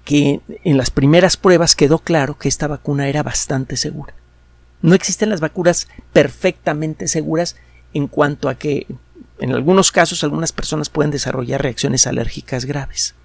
que 0.06 0.40
en 0.64 0.78
las 0.78 0.92
primeras 0.92 1.36
pruebas 1.36 1.76
quedó 1.76 2.00
claro 2.00 2.38
que 2.38 2.48
esta 2.48 2.68
vacuna 2.68 3.10
era 3.10 3.24
bastante 3.24 3.76
segura. 3.76 4.14
No 4.82 4.94
existen 4.94 5.30
las 5.30 5.42
vacunas 5.42 5.88
perfectamente 6.14 7.08
seguras 7.08 7.58
en 7.94 8.08
cuanto 8.08 8.48
a 8.48 8.56
que 8.56 8.86
en 9.40 9.52
algunos 9.52 9.92
casos 9.92 10.24
algunas 10.24 10.52
personas 10.52 10.90
pueden 10.90 11.12
desarrollar 11.12 11.64
reacciones 11.64 12.06
alérgicas 12.06 12.66
graves. 12.66 13.16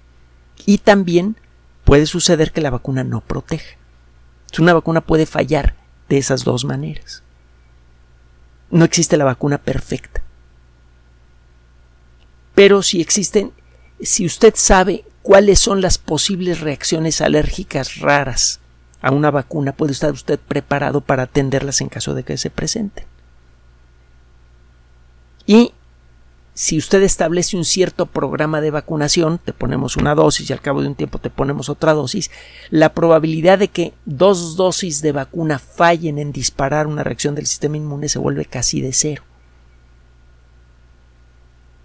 Y 0.65 0.79
también 0.79 1.37
puede 1.85 2.07
suceder 2.07 2.51
que 2.51 2.61
la 2.61 2.71
vacuna 2.71 3.03
no 3.03 3.21
proteja. 3.21 3.77
Una 4.59 4.73
vacuna 4.73 5.01
puede 5.01 5.25
fallar 5.25 5.75
de 6.09 6.17
esas 6.17 6.43
dos 6.43 6.65
maneras. 6.65 7.23
No 8.71 8.85
existe 8.85 9.17
la 9.17 9.25
vacuna 9.25 9.59
perfecta. 9.59 10.23
Pero 12.55 12.81
si 12.81 13.01
existen, 13.01 13.53
si 14.01 14.25
usted 14.25 14.53
sabe 14.55 15.05
cuáles 15.21 15.59
son 15.59 15.81
las 15.81 15.97
posibles 15.97 16.59
reacciones 16.59 17.21
alérgicas 17.21 17.97
raras 17.97 18.59
a 19.01 19.11
una 19.11 19.31
vacuna, 19.31 19.71
puede 19.71 19.93
estar 19.93 20.11
usted 20.11 20.39
preparado 20.39 21.01
para 21.01 21.23
atenderlas 21.23 21.81
en 21.81 21.89
caso 21.89 22.13
de 22.13 22.23
que 22.23 22.37
se 22.37 22.49
presenten. 22.49 23.05
Y 25.45 25.73
si 26.53 26.77
usted 26.77 27.01
establece 27.01 27.57
un 27.57 27.65
cierto 27.65 28.05
programa 28.05 28.61
de 28.61 28.71
vacunación, 28.71 29.39
te 29.39 29.53
ponemos 29.53 29.97
una 29.97 30.13
dosis 30.13 30.49
y 30.49 30.53
al 30.53 30.61
cabo 30.61 30.81
de 30.81 30.89
un 30.89 30.95
tiempo 30.95 31.17
te 31.17 31.29
ponemos 31.29 31.69
otra 31.69 31.93
dosis, 31.93 32.29
la 32.69 32.93
probabilidad 32.93 33.57
de 33.57 33.69
que 33.69 33.93
dos 34.05 34.55
dosis 34.55 35.01
de 35.01 35.13
vacuna 35.13 35.59
fallen 35.59 36.19
en 36.19 36.31
disparar 36.31 36.87
una 36.87 37.03
reacción 37.03 37.35
del 37.35 37.47
sistema 37.47 37.77
inmune 37.77 38.09
se 38.09 38.19
vuelve 38.19 38.45
casi 38.45 38.81
de 38.81 38.93
cero. 38.93 39.23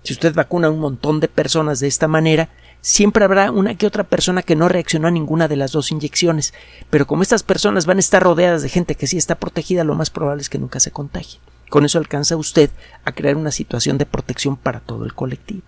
Si 0.03 0.13
usted 0.13 0.35
vacuna 0.35 0.69
a 0.69 0.71
un 0.71 0.79
montón 0.79 1.21
de 1.21 1.29
personas 1.29 1.81
de 1.81 1.89
esta 1.89 2.07
manera, 2.07 2.51
siempre 2.87 3.25
habrá 3.25 3.51
una 3.51 3.75
que 3.75 3.89
otra 3.89 4.05
persona 4.05 4.43
que 4.43 4.55
no 4.55 4.69
reaccionó 4.69 5.09
a 5.09 5.11
ninguna 5.11 5.49
de 5.49 5.57
las 5.57 5.73
dos 5.73 5.91
inyecciones, 5.91 6.55
pero 6.89 7.05
como 7.05 7.25
estas 7.25 7.43
personas 7.43 7.85
van 7.85 7.97
a 7.97 8.01
estar 8.01 8.23
rodeadas 8.23 8.63
de 8.63 8.69
gente 8.69 8.95
que 8.95 9.09
sí 9.09 9.17
está 9.17 9.35
protegida, 9.35 9.83
lo 9.83 9.97
más 9.97 10.11
probable 10.11 10.41
es 10.41 10.49
que 10.49 10.61
nunca 10.61 10.79
se 10.79 10.93
contagien. 10.93 11.43
Con 11.69 11.85
eso 11.85 11.99
alcanza 11.99 12.37
usted 12.37 12.71
a 13.05 13.11
crear 13.11 13.37
una 13.37 13.51
situación 13.51 13.99
de 13.99 14.07
protección 14.07 14.57
para 14.57 14.79
todo 14.79 15.05
el 15.05 15.15
colectivo. 15.15 15.63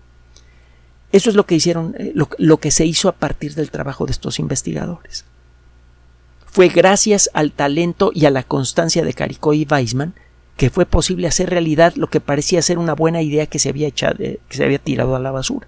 Eso 1.11 1.29
es 1.29 1.35
lo 1.35 1.45
que 1.45 1.55
hicieron, 1.55 1.93
eh, 1.99 2.13
lo, 2.15 2.57
que 2.57 2.71
se 2.71 2.85
hizo 2.85 3.09
a 3.09 3.15
partir 3.15 3.53
del 3.53 3.69
trabajo 3.69 4.05
de 4.05 4.13
estos 4.13 4.39
investigadores. 4.39 5.25
Fue 6.45 6.69
gracias 6.69 7.29
al 7.33 7.51
talento 7.51 8.11
y 8.15 8.27
a 8.27 8.31
la 8.31 8.43
constancia 8.43 9.03
de 9.03 9.13
Caricó 9.13 9.53
y 9.53 9.67
Weisman 9.69 10.13
que 10.55 10.69
fue 10.69 10.85
posible 10.85 11.27
hacer 11.27 11.49
realidad 11.49 11.95
lo 11.95 12.09
que 12.09 12.21
parecía 12.21 12.61
ser 12.61 12.77
una 12.77 12.93
buena 12.93 13.21
idea 13.21 13.45
que 13.45 13.59
se 13.59 13.67
había 13.67 13.89
echado, 13.89 14.15
eh, 14.19 14.39
que 14.47 14.55
se 14.55 14.63
había 14.63 14.79
tirado 14.79 15.17
a 15.17 15.19
la 15.19 15.31
basura. 15.31 15.67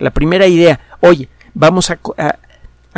La 0.00 0.10
primera 0.10 0.46
idea, 0.46 0.80
oye, 1.00 1.28
vamos 1.52 1.90
a, 1.90 1.98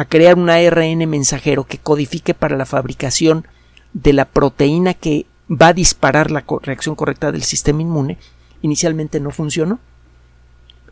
crear 0.09 0.39
un 0.39 0.49
ARN 0.49 1.11
mensajero 1.11 1.65
que 1.65 1.79
codifique 1.79 2.33
para 2.33 2.57
la 2.57 2.65
fabricación 2.65 3.47
de 3.93 4.13
la 4.13 4.25
proteína 4.25 4.95
que 4.95 5.27
va 5.51 5.69
a 5.69 5.73
disparar 5.73 6.31
la 6.31 6.45
reacción 6.63 6.95
correcta 6.95 7.33
del 7.33 7.43
sistema 7.43 7.83
inmune, 7.83 8.19
inicialmente 8.63 9.19
no 9.19 9.33
funcionó. 9.33 9.81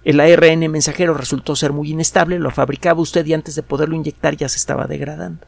El 0.03 0.18
ARN 0.18 0.68
mensajero 0.70 1.14
resultó 1.14 1.55
ser 1.55 1.73
muy 1.73 1.90
inestable, 1.90 2.40
lo 2.40 2.51
fabricaba 2.51 3.01
usted 3.01 3.25
y 3.27 3.35
antes 3.35 3.55
de 3.55 3.62
poderlo 3.62 3.94
inyectar 3.94 4.37
ya 4.37 4.49
se 4.49 4.57
estaba 4.57 4.87
degradando. 4.87 5.46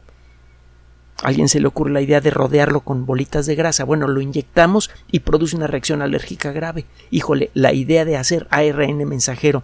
A 1.21 1.27
alguien 1.27 1.49
se 1.49 1.59
le 1.59 1.67
ocurre 1.67 1.91
la 1.91 2.01
idea 2.01 2.21
de 2.21 2.31
rodearlo 2.31 2.81
con 2.81 3.05
bolitas 3.05 3.45
de 3.45 3.55
grasa. 3.55 3.83
Bueno, 3.83 4.07
lo 4.07 4.21
inyectamos 4.21 4.91
y 5.11 5.19
produce 5.19 5.55
una 5.55 5.67
reacción 5.67 6.01
alérgica 6.01 6.51
grave. 6.51 6.85
Híjole, 7.11 7.51
la 7.53 7.73
idea 7.73 8.05
de 8.05 8.17
hacer 8.17 8.47
ARN 8.49 9.05
mensajero 9.07 9.63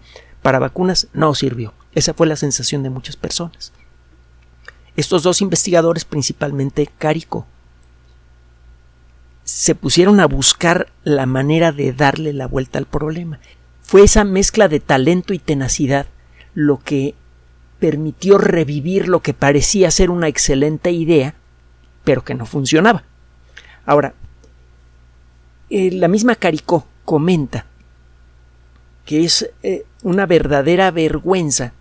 para 0.49 0.57
vacunas 0.57 1.09
no 1.13 1.35
sirvió. 1.35 1.75
Esa 1.93 2.15
fue 2.15 2.25
la 2.25 2.35
sensación 2.35 2.81
de 2.81 2.89
muchas 2.89 3.15
personas. 3.15 3.71
Estos 4.95 5.21
dos 5.21 5.43
investigadores, 5.43 6.05
principalmente 6.05 6.89
Carico 6.97 7.45
se 9.43 9.75
pusieron 9.75 10.19
a 10.19 10.25
buscar 10.25 10.91
la 11.03 11.27
manera 11.27 11.71
de 11.71 11.93
darle 11.93 12.33
la 12.33 12.47
vuelta 12.47 12.79
al 12.79 12.87
problema. 12.87 13.39
Fue 13.83 14.01
esa 14.01 14.23
mezcla 14.23 14.67
de 14.67 14.79
talento 14.79 15.35
y 15.35 15.37
tenacidad 15.37 16.07
lo 16.55 16.79
que 16.79 17.13
permitió 17.77 18.39
revivir 18.39 19.07
lo 19.07 19.21
que 19.21 19.35
parecía 19.35 19.91
ser 19.91 20.09
una 20.09 20.29
excelente 20.29 20.89
idea, 20.91 21.35
pero 22.03 22.23
que 22.23 22.33
no 22.33 22.47
funcionaba. 22.47 23.03
Ahora, 23.85 24.15
eh, 25.69 25.91
la 25.91 26.07
misma 26.07 26.33
Caricó 26.33 26.87
comenta 27.05 27.67
que 29.09 29.25
es 29.25 29.49
eh, 29.63 29.85
una 30.03 30.27
verdadera 30.27 30.91
vergüenza 30.91 31.73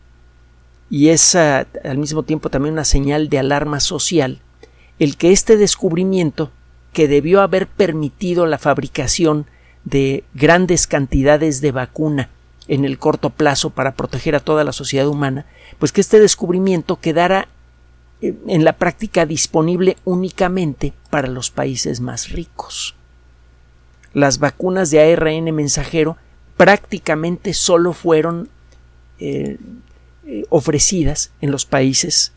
y 0.88 1.10
es 1.10 1.34
ah, 1.34 1.66
al 1.84 1.98
mismo 1.98 2.22
tiempo 2.22 2.48
también 2.48 2.72
una 2.72 2.86
señal 2.86 3.28
de 3.28 3.38
alarma 3.38 3.80
social 3.80 4.40
el 4.98 5.18
que 5.18 5.30
este 5.30 5.58
descubrimiento 5.58 6.50
que 6.94 7.06
debió 7.06 7.42
haber 7.42 7.66
permitido 7.66 8.46
la 8.46 8.56
fabricación 8.56 9.44
de 9.84 10.24
grandes 10.32 10.86
cantidades 10.86 11.60
de 11.60 11.70
vacuna 11.70 12.30
en 12.66 12.86
el 12.86 12.96
corto 12.96 13.28
plazo 13.28 13.68
para 13.68 13.92
proteger 13.92 14.34
a 14.34 14.40
toda 14.40 14.64
la 14.64 14.72
sociedad 14.72 15.06
humana, 15.06 15.44
pues 15.78 15.92
que 15.92 16.00
este 16.00 16.20
descubrimiento 16.20 16.98
quedara 16.98 17.48
eh, 18.22 18.34
en 18.46 18.64
la 18.64 18.72
práctica 18.72 19.26
disponible 19.26 19.98
únicamente 20.06 20.94
para 21.10 21.28
los 21.28 21.50
países 21.50 22.00
más 22.00 22.30
ricos. 22.30 22.94
Las 24.14 24.38
vacunas 24.38 24.90
de 24.90 25.12
ARN 25.12 25.54
mensajero 25.54 26.16
prácticamente 26.58 27.54
solo 27.54 27.94
fueron 27.94 28.50
eh, 29.18 29.56
eh, 30.26 30.44
ofrecidas 30.50 31.32
en 31.40 31.50
los 31.50 31.64
países 31.64 32.34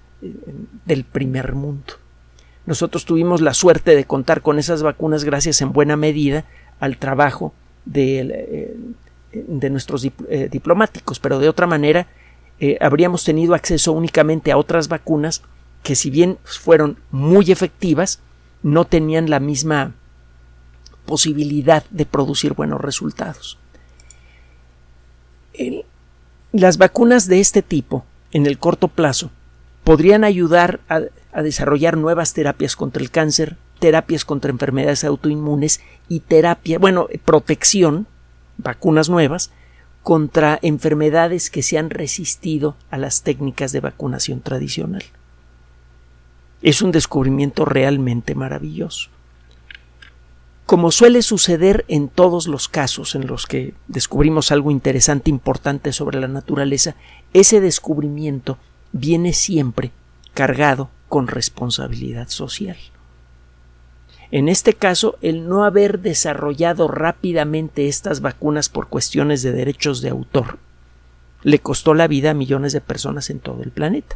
del 0.86 1.03
primer 1.03 1.53
mundo. 1.53 1.95
Nosotros 2.65 3.05
tuvimos 3.05 3.41
la 3.41 3.53
suerte 3.53 3.95
de 3.95 4.05
contar 4.05 4.41
con 4.41 4.60
esas 4.60 4.84
vacunas 4.84 5.23
gracias 5.23 5.62
en 5.62 5.73
buena 5.73 5.97
medida 5.97 6.45
al 6.79 6.97
trabajo 6.97 7.53
de, 7.86 8.75
eh, 9.31 9.69
nuestros 9.69 10.05
eh, 10.05 10.49
diplomáticos, 10.51 11.19
pero 11.19 11.39
de 11.39 11.49
otra 11.49 11.67
manera 11.67 12.07
eh, 12.60 12.77
habríamos 12.81 13.23
tenido 13.23 13.55
acceso 13.55 13.91
únicamente 13.93 14.51
a 14.51 14.57
otras 14.57 14.88
vacunas 14.88 15.41
que 15.84 15.95
si 15.95 16.12
bien 16.12 16.38
fueron 16.43 16.97
muy 17.10 17.51
efectivas, 17.51 18.19
no 18.62 18.86
tenían 18.86 19.29
la 19.29 19.39
misma 19.39 19.95
posibilidad 21.07 21.84
de 21.89 22.05
producir 22.05 22.53
buenos 22.53 22.79
resultados. 22.79 23.57
Las 26.52 26.78
vacunas 26.78 27.28
de 27.28 27.40
este 27.40 27.62
tipo, 27.62 28.06
en 28.32 28.46
el 28.46 28.58
corto 28.58 28.88
plazo, 28.88 29.32
podrían 29.84 30.24
ayudar 30.24 30.80
a 30.90 31.02
a 31.34 31.42
desarrollar 31.42 31.98
nuevas 31.98 32.34
terapias 32.34 32.76
contra 32.76 33.02
el 33.02 33.12
cáncer, 33.12 33.58
terapias 33.80 34.26
contra 34.26 34.52
enfermedades 34.52 35.04
autoinmunes 35.04 35.82
y 36.08 36.20
terapia, 36.22 36.78
bueno, 36.78 37.08
protección, 37.26 38.08
vacunas 38.58 39.10
nuevas, 39.10 39.52
contra 40.04 40.60
enfermedades 40.62 41.50
que 41.50 41.64
se 41.64 41.78
han 41.78 41.90
resistido 41.90 42.76
a 42.90 42.98
las 42.98 43.24
técnicas 43.24 43.72
de 43.72 43.82
vacunación 43.82 44.42
tradicional. 44.42 45.04
Es 46.62 46.82
un 46.82 46.92
descubrimiento 46.92 47.66
realmente 47.66 48.36
maravilloso. 48.36 49.10
Como 50.71 50.89
suele 50.91 51.21
suceder 51.21 51.84
en 51.89 52.07
todos 52.07 52.47
los 52.47 52.69
casos 52.69 53.15
en 53.15 53.27
los 53.27 53.45
que 53.45 53.73
descubrimos 53.89 54.53
algo 54.53 54.71
interesante, 54.71 55.29
importante 55.29 55.91
sobre 55.91 56.17
la 56.17 56.29
naturaleza, 56.29 56.95
ese 57.34 57.60
descubrimiento 57.60 58.57
viene 58.93 59.34
siempre 59.34 59.91
cargado 60.34 60.89
con 61.10 61.27
responsabilidad 61.27 62.29
social. 62.29 62.77
En 64.31 64.47
este 64.47 64.71
caso, 64.71 65.17
el 65.21 65.49
no 65.49 65.65
haber 65.65 65.99
desarrollado 65.99 66.88
rápidamente 66.88 67.89
estas 67.89 68.21
vacunas 68.21 68.69
por 68.69 68.88
cuestiones 68.88 69.41
de 69.41 69.51
derechos 69.51 70.01
de 70.01 70.07
autor 70.07 70.57
le 71.43 71.60
costó 71.60 71.93
la 71.93 72.07
vida 72.07 72.31
a 72.31 72.34
millones 72.34 72.71
de 72.71 72.79
personas 72.79 73.29
en 73.29 73.39
todo 73.39 73.62
el 73.62 73.71
planeta. 73.71 74.15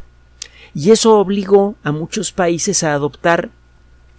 Y 0.74 0.90
eso 0.90 1.18
obligó 1.18 1.74
a 1.82 1.92
muchos 1.92 2.32
países 2.32 2.82
a 2.82 2.94
adoptar 2.94 3.50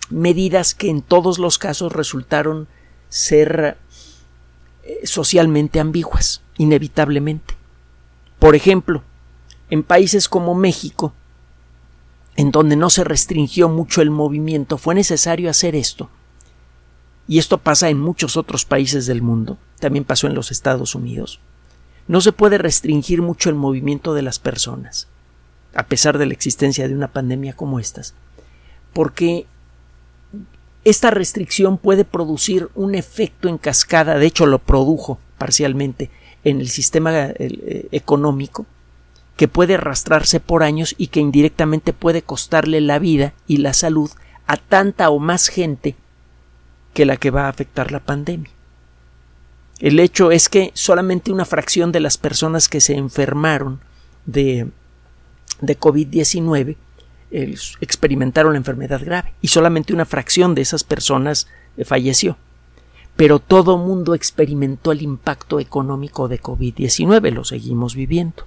medidas 0.09 0.73
que 0.73 0.89
en 0.89 1.01
todos 1.01 1.39
los 1.39 1.57
casos 1.57 1.91
resultaron 1.93 2.67
ser 3.09 3.77
eh, 4.83 4.99
socialmente 5.05 5.79
ambiguas, 5.79 6.41
inevitablemente. 6.57 7.55
Por 8.39 8.55
ejemplo, 8.55 9.03
en 9.69 9.83
países 9.83 10.29
como 10.29 10.55
México, 10.55 11.13
en 12.35 12.51
donde 12.51 12.75
no 12.75 12.89
se 12.89 13.03
restringió 13.03 13.67
mucho 13.67 14.01
el 14.01 14.11
movimiento, 14.11 14.77
fue 14.77 14.95
necesario 14.95 15.49
hacer 15.49 15.75
esto. 15.75 16.09
Y 17.27 17.39
esto 17.39 17.57
pasa 17.57 17.89
en 17.89 17.99
muchos 17.99 18.37
otros 18.37 18.63
países 18.63 19.05
del 19.05 19.21
mundo, 19.21 19.57
también 19.79 20.05
pasó 20.05 20.27
en 20.27 20.35
los 20.35 20.51
Estados 20.51 20.95
Unidos. 20.95 21.41
No 22.07 22.21
se 22.21 22.31
puede 22.31 22.57
restringir 22.57 23.21
mucho 23.21 23.49
el 23.49 23.55
movimiento 23.55 24.13
de 24.13 24.21
las 24.21 24.39
personas, 24.39 25.09
a 25.75 25.87
pesar 25.87 26.17
de 26.17 26.25
la 26.25 26.33
existencia 26.33 26.87
de 26.87 26.95
una 26.95 27.09
pandemia 27.09 27.53
como 27.53 27.79
estas, 27.79 28.13
porque 28.93 29.45
esta 30.89 31.11
restricción 31.11 31.77
puede 31.77 32.05
producir 32.05 32.69
un 32.75 32.95
efecto 32.95 33.49
en 33.49 33.57
cascada, 33.57 34.17
de 34.17 34.25
hecho 34.25 34.45
lo 34.45 34.59
produjo 34.59 35.19
parcialmente 35.37 36.09
en 36.43 36.61
el 36.61 36.69
sistema 36.69 37.11
eh, 37.13 37.87
económico, 37.91 38.65
que 39.35 39.47
puede 39.47 39.75
arrastrarse 39.75 40.39
por 40.39 40.63
años 40.63 40.95
y 40.97 41.07
que 41.07 41.19
indirectamente 41.19 41.93
puede 41.93 42.21
costarle 42.21 42.81
la 42.81 42.99
vida 42.99 43.33
y 43.47 43.57
la 43.57 43.73
salud 43.73 44.09
a 44.47 44.57
tanta 44.57 45.09
o 45.09 45.19
más 45.19 45.49
gente 45.49 45.95
que 46.93 47.05
la 47.05 47.17
que 47.17 47.31
va 47.31 47.45
a 47.45 47.49
afectar 47.49 47.91
la 47.91 47.99
pandemia. 47.99 48.51
El 49.79 49.99
hecho 49.99 50.31
es 50.31 50.49
que 50.49 50.71
solamente 50.73 51.31
una 51.31 51.45
fracción 51.45 51.91
de 51.91 51.99
las 51.99 52.17
personas 52.17 52.69
que 52.69 52.81
se 52.81 52.95
enfermaron 52.95 53.79
de, 54.25 54.69
de 55.61 55.79
COVID-19 55.79 56.77
experimentaron 57.31 58.53
la 58.53 58.59
enfermedad 58.59 59.01
grave 59.03 59.33
y 59.41 59.49
solamente 59.49 59.93
una 59.93 60.05
fracción 60.05 60.55
de 60.55 60.61
esas 60.61 60.83
personas 60.83 61.47
eh, 61.77 61.85
falleció. 61.85 62.37
Pero 63.15 63.39
todo 63.39 63.77
mundo 63.77 64.13
experimentó 64.13 64.91
el 64.91 65.01
impacto 65.01 65.59
económico 65.59 66.27
de 66.27 66.41
COVID-19, 66.41 67.31
lo 67.31 67.43
seguimos 67.43 67.95
viviendo 67.95 68.45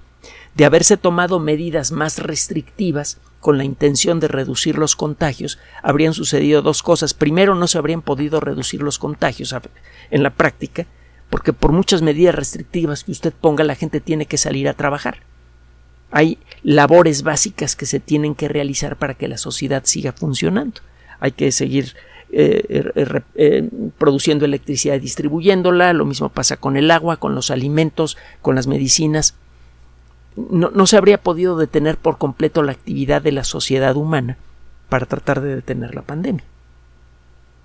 de 0.55 0.65
haberse 0.65 0.97
tomado 0.97 1.39
medidas 1.39 1.93
más 1.93 2.19
restrictivas 2.19 3.19
con 3.41 3.57
la 3.57 3.65
intención 3.65 4.21
de 4.21 4.29
reducir 4.29 4.77
los 4.77 4.97
contagios, 4.97 5.59
habrían 5.83 6.13
sucedido 6.13 6.61
dos 6.61 6.83
cosas. 6.83 7.15
Primero, 7.15 7.55
no 7.55 7.67
se 7.67 7.79
habrían 7.79 8.03
podido 8.03 8.41
reducir 8.41 8.83
los 8.83 8.99
contagios 8.99 9.55
en 10.11 10.23
la 10.23 10.31
práctica, 10.31 10.87
porque 11.31 11.53
por 11.53 11.73
muchas 11.73 12.03
medidas 12.03 12.35
restrictivas 12.35 13.05
que 13.05 13.13
usted 13.13 13.33
ponga, 13.33 13.65
la 13.65 13.77
gente 13.77 14.01
tiene 14.01 14.27
que 14.27 14.37
salir 14.37 14.69
a 14.69 14.75
trabajar. 14.75 15.19
Hay 16.11 16.39
labores 16.63 17.23
básicas 17.23 17.77
que 17.77 17.87
se 17.87 18.01
tienen 18.01 18.35
que 18.35 18.49
realizar 18.49 18.97
para 18.97 19.15
que 19.15 19.29
la 19.29 19.39
sociedad 19.39 19.83
siga 19.85 20.13
funcionando. 20.13 20.81
Hay 21.21 21.33
que 21.33 21.53
seguir 21.53 21.95
eh, 22.33 22.93
er, 22.95 23.25
eh, 23.35 23.69
produciendo 23.99 24.45
electricidad 24.45 24.95
y 24.95 25.01
distribuyéndola, 25.01 25.93
lo 25.93 26.05
mismo 26.05 26.29
pasa 26.29 26.57
con 26.57 26.77
el 26.77 26.91
agua, 26.91 27.17
con 27.17 27.35
los 27.35 27.51
alimentos, 27.51 28.17
con 28.43 28.55
las 28.55 28.67
medicinas. 28.67 29.35
No, 30.37 30.87
se 30.87 30.97
habría 30.97 31.21
podido 31.21 31.57
detener 31.57 31.97
por 31.97 32.19
completo 32.19 32.63
la 32.63 32.73
actividad 32.73 33.21
de 33.21 33.33
la 33.33 33.43
sociedad 33.43 33.97
humana 33.97 34.39
para 34.89 35.07
tratar 35.07 35.41
de 35.41 35.57
detener 35.57 35.95
la 35.95 36.03
pandemia. 36.03 36.45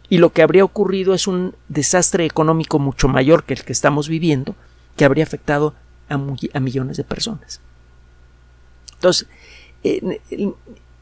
Y 0.09 0.17
lo 0.17 0.31
que 0.31 0.41
habría 0.41 0.63
ocurrido 0.63 1.13
es 1.13 1.27
un 1.27 1.55
desastre 1.67 2.25
económico 2.25 2.79
mucho 2.79 3.07
mayor 3.07 3.43
que 3.43 3.53
el 3.53 3.63
que 3.63 3.71
estamos 3.71 4.09
viviendo, 4.09 4.55
que 4.95 5.05
habría 5.05 5.23
afectado 5.23 5.73
a 6.09 6.59
millones 6.59 6.97
de 6.97 7.03
personas. 7.03 7.61
Entonces, 9.05 9.27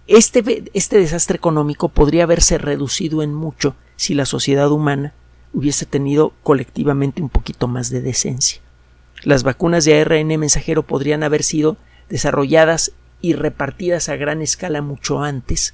este, 0.08 0.63
este 0.74 1.00
desastre 1.00 1.38
económico 1.38 1.88
podría 1.88 2.24
haberse 2.24 2.58
reducido 2.58 3.24
en 3.24 3.34
mucho 3.34 3.76
si 3.96 4.13
la 4.13 4.26
sociedad 4.26 4.70
humana 4.72 5.13
hubiese 5.54 5.86
tenido 5.86 6.34
colectivamente 6.44 7.22
un 7.22 7.30
poquito 7.30 7.70
más 7.70 7.89
de 7.89 8.02
decencia. 8.02 8.62
Las 9.24 9.44
vacunas 9.44 9.86
de 9.86 10.02
ARN 10.02 10.28
mensajero 10.38 10.84
podrían 10.84 11.24
haber 11.24 11.44
sido 11.44 11.78
desarrolladas 12.10 12.92
y 13.22 13.34
repartidas 13.34 14.10
a 14.10 14.18
gran 14.18 14.42
escala 14.42 14.82
mucho 14.82 15.24
antes 15.24 15.74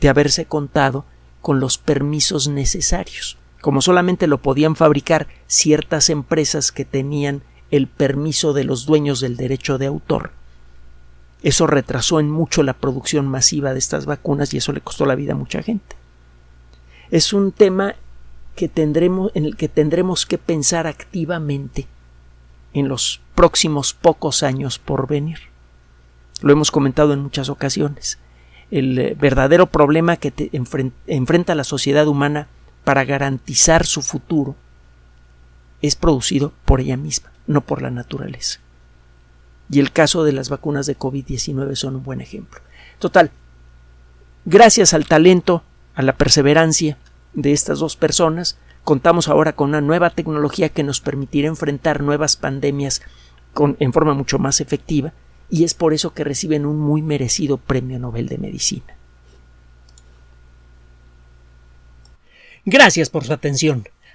de 0.00 0.08
haberse 0.08 0.46
contado 0.46 1.04
con 1.42 1.60
los 1.60 1.76
permisos 1.76 2.48
necesarios. 2.48 3.36
Como 3.60 3.82
solamente 3.82 4.26
lo 4.26 4.38
podían 4.38 4.74
fabricar 4.74 5.28
ciertas 5.46 6.08
empresas 6.08 6.72
que 6.72 6.86
tenían 6.86 7.42
el 7.70 7.88
permiso 7.88 8.54
de 8.54 8.64
los 8.64 8.86
dueños 8.86 9.20
del 9.20 9.36
derecho 9.36 9.76
de 9.76 9.86
autor, 9.86 10.32
eso 11.42 11.66
retrasó 11.66 12.20
en 12.20 12.30
mucho 12.30 12.62
la 12.62 12.72
producción 12.72 13.26
masiva 13.26 13.72
de 13.72 13.78
estas 13.78 14.06
vacunas 14.06 14.54
y 14.54 14.58
eso 14.58 14.72
le 14.72 14.80
costó 14.80 15.06
la 15.06 15.16
vida 15.16 15.32
a 15.32 15.36
mucha 15.36 15.62
gente. 15.62 15.96
Es 17.10 17.32
un 17.32 17.52
tema 17.52 17.96
que 18.54 18.68
tendremos, 18.68 19.32
en 19.34 19.46
el 19.46 19.56
que 19.56 19.68
tendremos 19.68 20.24
que 20.24 20.38
pensar 20.38 20.86
activamente 20.86 21.86
en 22.74 22.88
los 22.88 23.20
próximos 23.34 23.92
pocos 23.92 24.42
años 24.42 24.78
por 24.78 25.08
venir. 25.08 25.38
Lo 26.42 26.52
hemos 26.52 26.70
comentado 26.70 27.12
en 27.12 27.20
muchas 27.20 27.48
ocasiones. 27.48 28.18
El 28.70 28.98
eh, 28.98 29.16
verdadero 29.18 29.66
problema 29.66 30.16
que 30.16 30.32
enfrenta 31.06 31.54
la 31.54 31.64
sociedad 31.64 32.06
humana 32.06 32.48
para 32.84 33.04
garantizar 33.04 33.84
su 33.84 34.00
futuro 34.02 34.54
es 35.82 35.96
producido 35.96 36.52
por 36.64 36.80
ella 36.80 36.96
misma, 36.96 37.32
no 37.46 37.60
por 37.62 37.82
la 37.82 37.90
naturaleza 37.90 38.61
y 39.72 39.80
el 39.80 39.90
caso 39.90 40.22
de 40.22 40.32
las 40.32 40.50
vacunas 40.50 40.86
de 40.86 40.98
COVID-19 40.98 41.74
son 41.76 41.96
un 41.96 42.02
buen 42.02 42.20
ejemplo. 42.20 42.60
Total, 42.98 43.30
gracias 44.44 44.92
al 44.92 45.06
talento, 45.06 45.64
a 45.94 46.02
la 46.02 46.12
perseverancia 46.12 46.98
de 47.32 47.52
estas 47.52 47.78
dos 47.78 47.96
personas, 47.96 48.58
contamos 48.84 49.28
ahora 49.28 49.54
con 49.54 49.70
una 49.70 49.80
nueva 49.80 50.10
tecnología 50.10 50.68
que 50.68 50.82
nos 50.82 51.00
permitirá 51.00 51.48
enfrentar 51.48 52.02
nuevas 52.02 52.36
pandemias 52.36 53.00
en 53.56 53.92
forma 53.94 54.12
mucho 54.12 54.38
más 54.38 54.60
efectiva 54.60 55.14
y 55.48 55.64
es 55.64 55.72
por 55.72 55.94
eso 55.94 56.12
que 56.12 56.24
reciben 56.24 56.66
un 56.66 56.78
muy 56.78 57.00
merecido 57.00 57.56
Premio 57.56 57.98
Nobel 57.98 58.28
de 58.28 58.36
Medicina. 58.36 58.94
Gracias 62.66 63.08
por 63.08 63.24
su 63.24 63.32
atención. 63.32 63.88